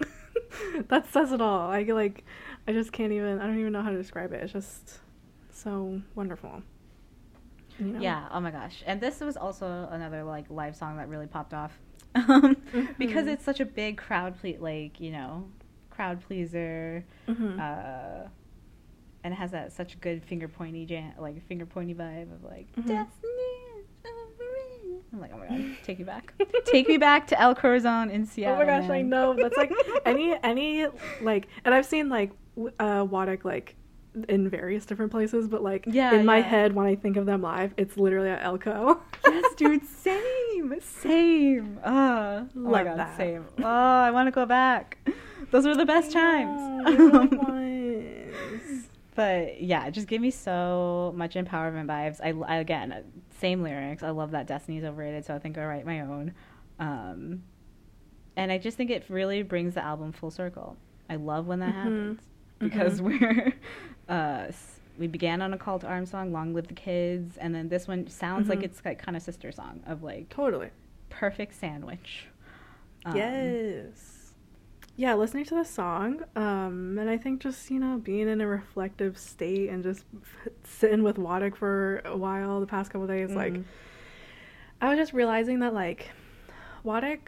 [0.88, 2.24] that says it all i like
[2.68, 4.98] i just can't even i don't even know how to describe it it's just
[5.50, 6.62] so wonderful
[7.78, 8.00] you know?
[8.00, 8.28] Yeah.
[8.30, 8.82] Oh my gosh.
[8.86, 11.78] And this was also another like live song that really popped off,
[12.14, 12.56] um,
[12.98, 15.48] because it's such a big crowd ple- like you know,
[15.88, 17.58] crowd pleaser, Mhm.
[17.58, 18.28] uh,
[19.24, 22.66] and it has that such good finger pointy jam, like finger pointy vibe of like
[22.76, 22.86] Mhm.
[22.86, 23.46] destiny.
[25.12, 26.34] I'm like, oh my god, take me back,
[26.66, 28.56] take me back to El Corazon in Seattle.
[28.56, 29.34] oh my gosh, I know.
[29.34, 29.72] That's like
[30.04, 30.86] any any
[31.22, 32.30] like, and I've seen like
[32.78, 33.76] uh WATIC like
[34.28, 36.42] in various different places, but like Yeah, in my yeah.
[36.44, 39.00] head when I think of them live, it's literally at Elko.
[39.26, 41.78] yes, dude, same, same.
[41.84, 43.16] Uh, oh my god, that.
[43.16, 43.46] same.
[43.60, 44.98] Oh, I want to go back.
[45.52, 46.60] Those were the best times.
[46.88, 48.88] Yeah, ones.
[49.14, 52.20] but yeah, it just gave me so much empowerment vibes.
[52.22, 53.04] I, I- again,
[53.38, 54.02] same lyrics.
[54.02, 56.34] I love that Destiny's overrated, so I think I'll write my own.
[56.78, 57.42] Um,
[58.36, 60.76] and I just think it really brings the album full circle.
[61.08, 61.74] I love when that Mhm.
[61.74, 62.20] happens
[62.60, 63.52] because we're
[64.08, 64.46] uh,
[64.98, 67.88] we began on a call to arms song, "Long Live the Kids," and then this
[67.88, 68.64] one sounds like Mhm.
[68.64, 70.70] it's like kind of sister song of like Totally.
[71.08, 72.26] perfect sandwich.
[73.06, 74.16] Um, yes.
[74.96, 78.46] Yeah, listening to the song, um, and I think just you know being in a
[78.46, 80.04] reflective state and just
[80.64, 83.64] sitting with WATIC for a while the past couple days, like mhm.
[84.82, 86.10] I was just realizing that like
[86.84, 87.20] WATIC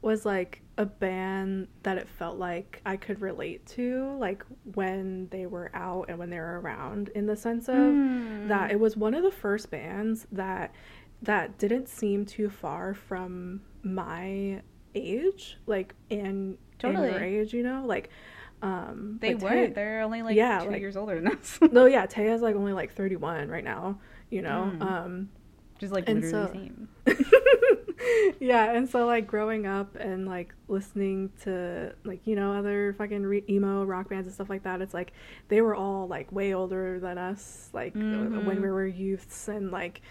[0.00, 4.42] was like a band that it felt like I could relate to, like
[4.74, 8.48] when they were out and when they were around, in the sense of Mm.
[8.48, 10.74] that it was one of the first bands that
[11.22, 14.62] that didn't seem too far from my
[14.94, 17.24] age, like and and your Totally.
[17.38, 18.08] age, you know, like
[18.62, 19.50] um they like, were.
[19.50, 21.58] Tay- They're only like Yeah, two like- years older than us.
[21.70, 24.00] no, yeah, Taya's like only like 31 right now,
[24.30, 24.72] you know.
[24.74, 24.82] Mm.
[24.82, 25.28] Um
[25.78, 26.88] Just like And literally so- same.
[28.40, 33.22] yeah, and so like growing up and like listening to like you know other fucking
[33.24, 35.12] re- emo rock bands and stuff like that, it's like
[35.48, 38.44] they were all like way older than us, like Mhm.
[38.44, 40.02] when we were youths and like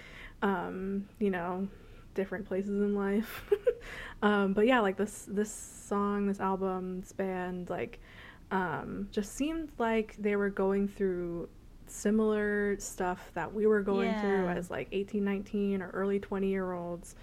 [0.42, 1.68] um, you know
[2.14, 3.44] different places in life.
[4.22, 8.00] um, but yeah, like this this song, this album, this band, like
[8.52, 11.48] um, just seemed like they were going through
[11.88, 16.72] similar stuff that we were going through as like 18 19 or early 20 year
[16.72, 17.16] olds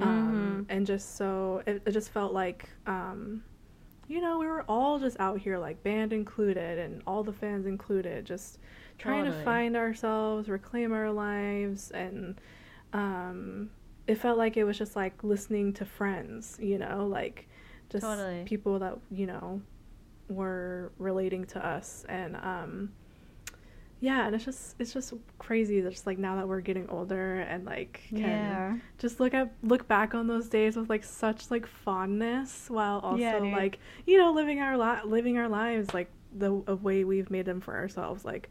[0.00, 3.42] um, and just so it, it just felt like um,
[4.06, 7.66] you know we were all just out here like band included and all the fans
[7.66, 8.58] included just
[8.98, 12.40] trying to find ourselves reclaim our lives and
[12.92, 13.70] um,
[14.06, 17.48] it felt like it was just like listening to friends you know like
[17.90, 18.44] just Totally.
[18.44, 19.60] people that you know
[20.28, 22.04] were relating to us.
[22.08, 22.92] And um
[24.00, 27.40] yeah and it's just it's just crazy that just like now that we're getting older
[27.40, 28.76] and like can Yeah.
[28.98, 33.18] just look at look back on those days with like such like fondness while also
[33.18, 37.30] Yeah, like you know living our li- living our lives like the a way we've
[37.30, 38.24] made them for ourselves.
[38.24, 38.50] Like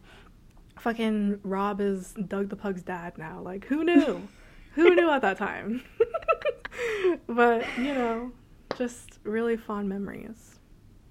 [0.80, 3.40] fucking Rob is Doug the Pug's dad now.
[3.42, 4.28] Like who knew?
[4.76, 5.82] Who knew at that time?
[7.28, 8.32] But you know
[8.78, 10.60] just really fond memories.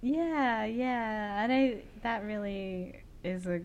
[0.02, 1.42] Yeah, yeah.
[1.42, 3.60] And I that really is a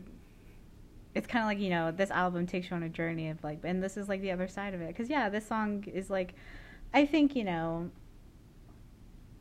[1.13, 3.59] it's kind of like, you know, this album takes you on a journey of like
[3.63, 6.33] and this is like the other side of it cuz yeah, this song is like
[6.93, 7.89] I think, you know,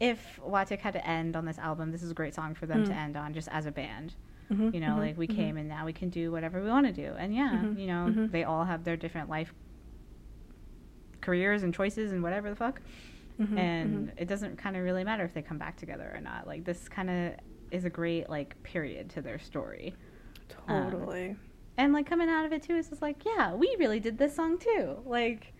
[0.00, 2.84] if WATIC had to end on this album, this is a great song for them
[2.84, 2.96] to Mm.
[2.96, 4.14] end on just as a band.
[4.50, 5.36] Mhm, You know, mhm, like we mhm.
[5.36, 7.14] came and now we can do whatever we want to do.
[7.18, 8.30] And yeah, Mhm, you know, mhm.
[8.32, 9.52] they all have their different life
[11.20, 12.80] careers and choices and whatever the fuck.
[13.38, 16.46] Mhm, and it doesn't kind of really matter if they come back together or not.
[16.46, 17.34] Like this kind of
[17.70, 19.94] is a great like period to their story.
[20.68, 21.36] um, totally
[21.81, 24.37] And like coming out of it too is just like, yeah, we really did this
[24.37, 24.99] song too.
[25.07, 25.55] Like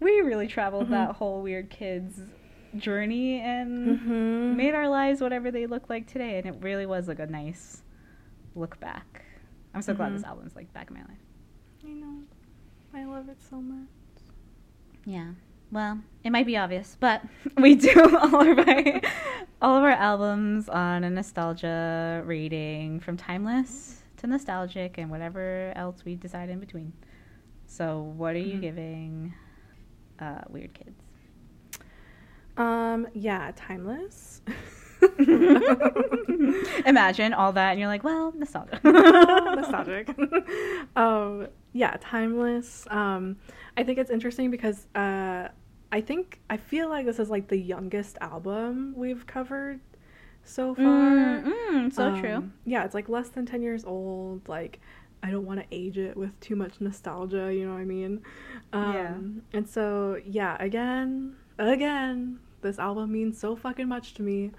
[0.00, 0.90] we really traveled Mhm.
[0.90, 2.20] that whole weird kids
[2.76, 4.56] journey and Mhm.
[4.56, 7.82] made our lives whatever they look like today and it really was like a nice
[8.56, 9.24] look back.
[9.74, 10.28] I'm so glad this Mhm.
[10.28, 11.22] album's like back in my life.
[11.86, 12.22] I know
[12.94, 13.88] I love it so much
[15.04, 15.32] Yeah.
[15.70, 17.22] Well, it might be obvious, but
[17.56, 19.00] we do all of our
[19.62, 26.04] all of our albums on a nostalgia rating from timeless to nostalgic and whatever else
[26.04, 26.92] we decide in between.
[27.66, 28.60] So, what are you Mhm.
[28.60, 29.34] giving
[30.18, 31.00] uh, Weird Kids?
[32.56, 34.42] Um, yeah, timeless.
[36.86, 38.80] Imagine all that, and you're like, well, nostalgia.
[38.84, 40.08] nostalgic.
[40.96, 42.86] um, yeah, timeless.
[42.90, 43.36] Um,
[43.76, 45.48] I think it's interesting because uh,
[45.90, 49.80] I think I feel like this is like the youngest album we've covered
[50.44, 50.84] so far.
[50.84, 52.50] Mm, mm, so Um, true.
[52.64, 54.48] Yeah, it's like less than 10 years old.
[54.48, 54.80] Like,
[55.22, 58.22] I don't want to age it with too much nostalgia, you know what I mean?
[58.72, 59.16] Um, Yeah.
[59.58, 64.50] And so, yeah, again, again, this album means so fucking much to me.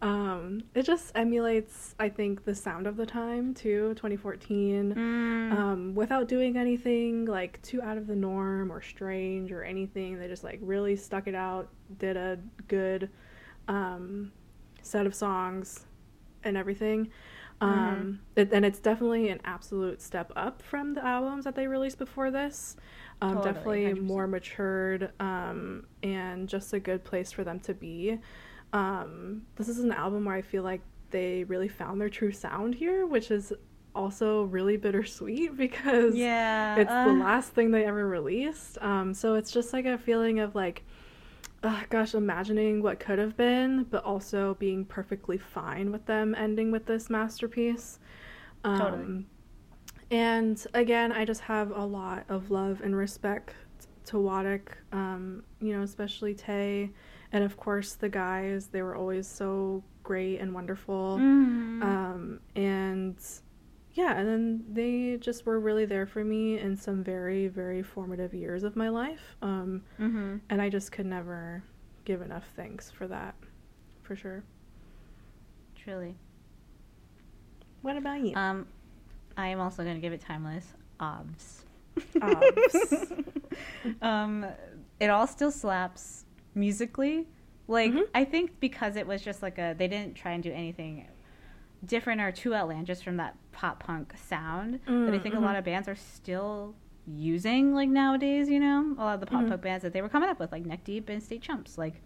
[0.00, 5.52] Um, it just emulates, I think, the sound of the time too, 2014 Mm.
[5.52, 10.18] um, without doing anything like too out of the norm or strange or anything.
[10.18, 11.68] They just like really stuck it out,
[11.98, 13.10] did a good
[13.68, 14.32] um,
[14.82, 15.86] set of songs
[16.44, 17.10] and everything.
[17.62, 21.98] Um, it, and it's definitely an absolute step up from the albums that they released
[21.98, 22.76] before this.
[23.20, 23.52] Um, Totally,
[23.84, 24.02] definitely 100%.
[24.02, 28.18] more matured um, and just a good place for them to be.
[28.72, 30.80] Um, this is an album where I feel like
[31.10, 33.52] they really found their true sound here, which is
[33.94, 36.76] also really bittersweet because yeah.
[36.76, 38.76] it's uh, the last thing they ever released.
[38.80, 40.84] Um, so it's just like a feeling of like,
[41.62, 46.70] uh, gosh, imagining what could have been, but also being perfectly fine with them ending
[46.70, 47.98] with this masterpiece.
[48.64, 49.26] Um, Totally.
[50.10, 53.54] And again, I just have a lot of love and respect
[54.06, 54.60] to WATIC,
[54.92, 56.90] um, you know, especially Tay,
[57.32, 58.66] and of course the guys.
[58.66, 61.18] They were always so great and wonderful.
[61.18, 61.82] mhm.
[61.82, 63.16] Um, and
[63.94, 68.32] yeah, and then they just were really there for me in some very, very formative
[68.34, 69.36] years of my life.
[69.42, 70.40] Um, Mhm.
[70.48, 71.62] and I just could never
[72.04, 73.34] give enough thanks for that,
[74.02, 74.42] for sure.
[75.74, 76.16] Truly.
[77.82, 78.34] What about you?
[78.36, 78.66] Um,
[79.36, 80.72] I am also going to give it timeless.
[81.00, 81.64] Obs.
[82.20, 83.12] Obs.
[84.02, 84.46] um,
[85.00, 86.24] it all still slaps
[86.54, 87.26] musically.
[87.68, 88.04] Like Mhm.
[88.14, 91.06] I think because it was just like a they didn't try and do anything
[91.84, 95.56] different or too outlandish from that pop punk sound that I think a Mm, lot
[95.56, 96.74] of bands are still
[97.06, 98.48] using like nowadays.
[98.48, 99.48] You know, a lot of the pop Mhm.
[99.48, 102.02] punk bands that they were coming up with like Neck Deep and State Champs like.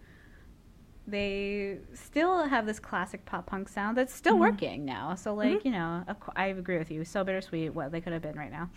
[1.09, 4.39] They still have this classic pop punk sound that's still Mhm.
[4.39, 5.15] working now.
[5.15, 5.63] So, like, Mhm.
[5.63, 6.03] you know,
[6.35, 7.05] I agree with you.
[7.05, 8.69] So bittersweet what they could have been right now.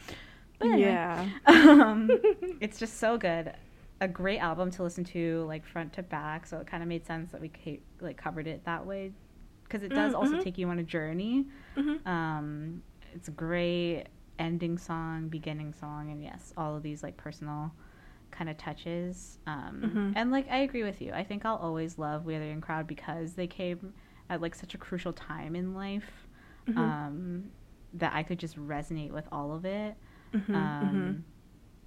[0.58, 1.28] But anyway, yeah.
[1.46, 2.22] um,
[2.60, 3.52] it's just so good.
[4.00, 6.46] A great album to listen to, like front to back.
[6.46, 9.12] So it kind of made sense that we ca- like covered it that way,
[9.70, 11.46] because it does Mm, also take you on a journey.
[11.76, 12.04] Mhm.
[12.06, 12.82] Um,
[13.14, 14.04] it's a great
[14.38, 17.72] ending song, beginning song, and yes, all of these like personal
[18.32, 19.38] kind of touches.
[19.46, 20.12] Um, Mhm.
[20.16, 21.12] And like I agree with you.
[21.12, 23.94] I think I'll always love Withering Crowd because they came
[24.28, 26.26] at like such a crucial time in life.
[26.66, 26.76] Mhm.
[26.78, 27.50] Um,
[27.94, 29.96] that I could just resonate with all of it
[30.32, 31.22] Mhm, um, mhm.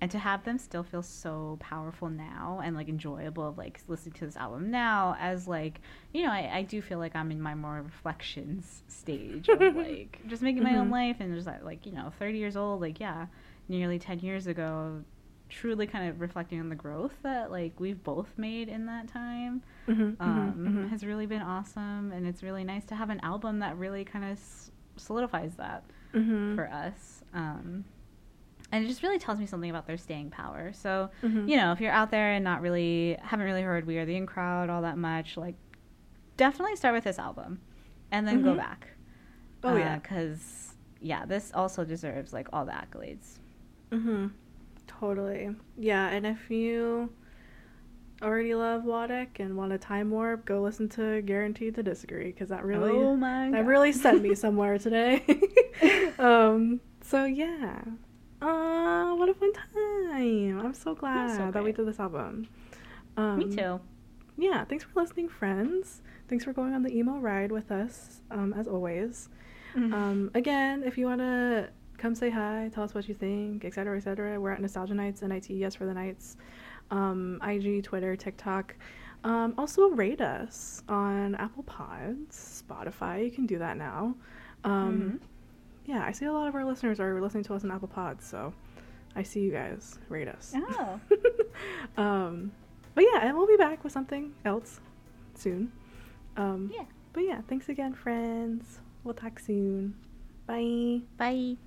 [0.04, 4.12] And to have them still feel so powerful now and like enjoyable of like listening
[4.14, 5.80] to this album now as like
[6.12, 10.20] you know I, I do feel like i'm in my more reflections stage of like
[10.28, 10.92] just making my own Mhm.
[10.92, 13.28] life and just like, like you know 30 years old like yeah
[13.70, 15.02] nearly 10 years ago
[15.48, 19.62] truly kind of reflecting on the growth that like we've both made in that time
[19.88, 20.90] Mhm, mhm, um, mhm.
[20.90, 24.26] has really been awesome and it's really nice to have an album that really kind
[24.26, 25.84] of s- solidifies that
[26.14, 26.56] Mhm.
[26.56, 27.24] for us.
[27.34, 27.86] Um,
[28.74, 30.74] and it just really tells me something about their staying power.
[30.74, 31.48] So, Mhm.
[31.48, 34.16] you know, if you're out there and not really haven't really heard We Are the
[34.16, 35.56] In Crowd all that much, like
[36.38, 37.62] definitely start with this album
[38.12, 38.58] and then go Mhm.
[38.58, 38.88] back.
[39.64, 39.98] Oh, yeah.
[40.00, 43.40] because yeah, this also deserves like all the accolades.
[43.92, 44.28] Mm-hmm.
[44.88, 45.56] Totally.
[45.78, 47.12] Yeah, and if you
[48.22, 52.50] already love WATIC and want a time warp, go listen to Guaranteed to Disagree because
[52.50, 53.68] that really oh my that God.
[53.68, 55.24] really sent me somewhere today.
[56.20, 56.80] um.
[57.02, 57.82] So yeah.
[58.44, 60.60] Uh, what a fun time!
[60.60, 62.48] I'm so glad that we did this album.
[63.16, 63.80] Um, Me too.
[64.38, 64.66] Yeah.
[64.66, 66.02] Thanks for listening, friends.
[66.28, 69.30] Thanks for going on the emo ride with us, um, as always.
[69.76, 73.96] Um, again, if you want to come say hi, tell us what you think, etc.,
[73.98, 76.38] etc., we're at Nostalgia Nights, NIT, yes for the nights,
[76.92, 78.76] um, IG, Twitter, TikTok.
[79.24, 83.24] Um, also, rate us on Apple Pods, Spotify.
[83.24, 84.16] You can do that now.
[84.66, 85.20] Um,
[85.86, 88.26] Yeah, I see a lot of our listeners are listening to us on Apple Pods,
[88.26, 88.54] so
[89.16, 90.00] I see you guys.
[90.10, 90.54] Rate us.
[90.56, 91.00] Oh.
[92.02, 92.52] um,
[92.96, 94.80] but yeah, and we'll be back with something else
[95.36, 95.72] soon.
[96.38, 96.86] Um, Yeah.
[97.12, 98.80] But yeah, thanks again, friends.
[99.04, 99.96] We'll talk soon.
[100.48, 101.02] Bye.
[101.18, 101.58] Bye.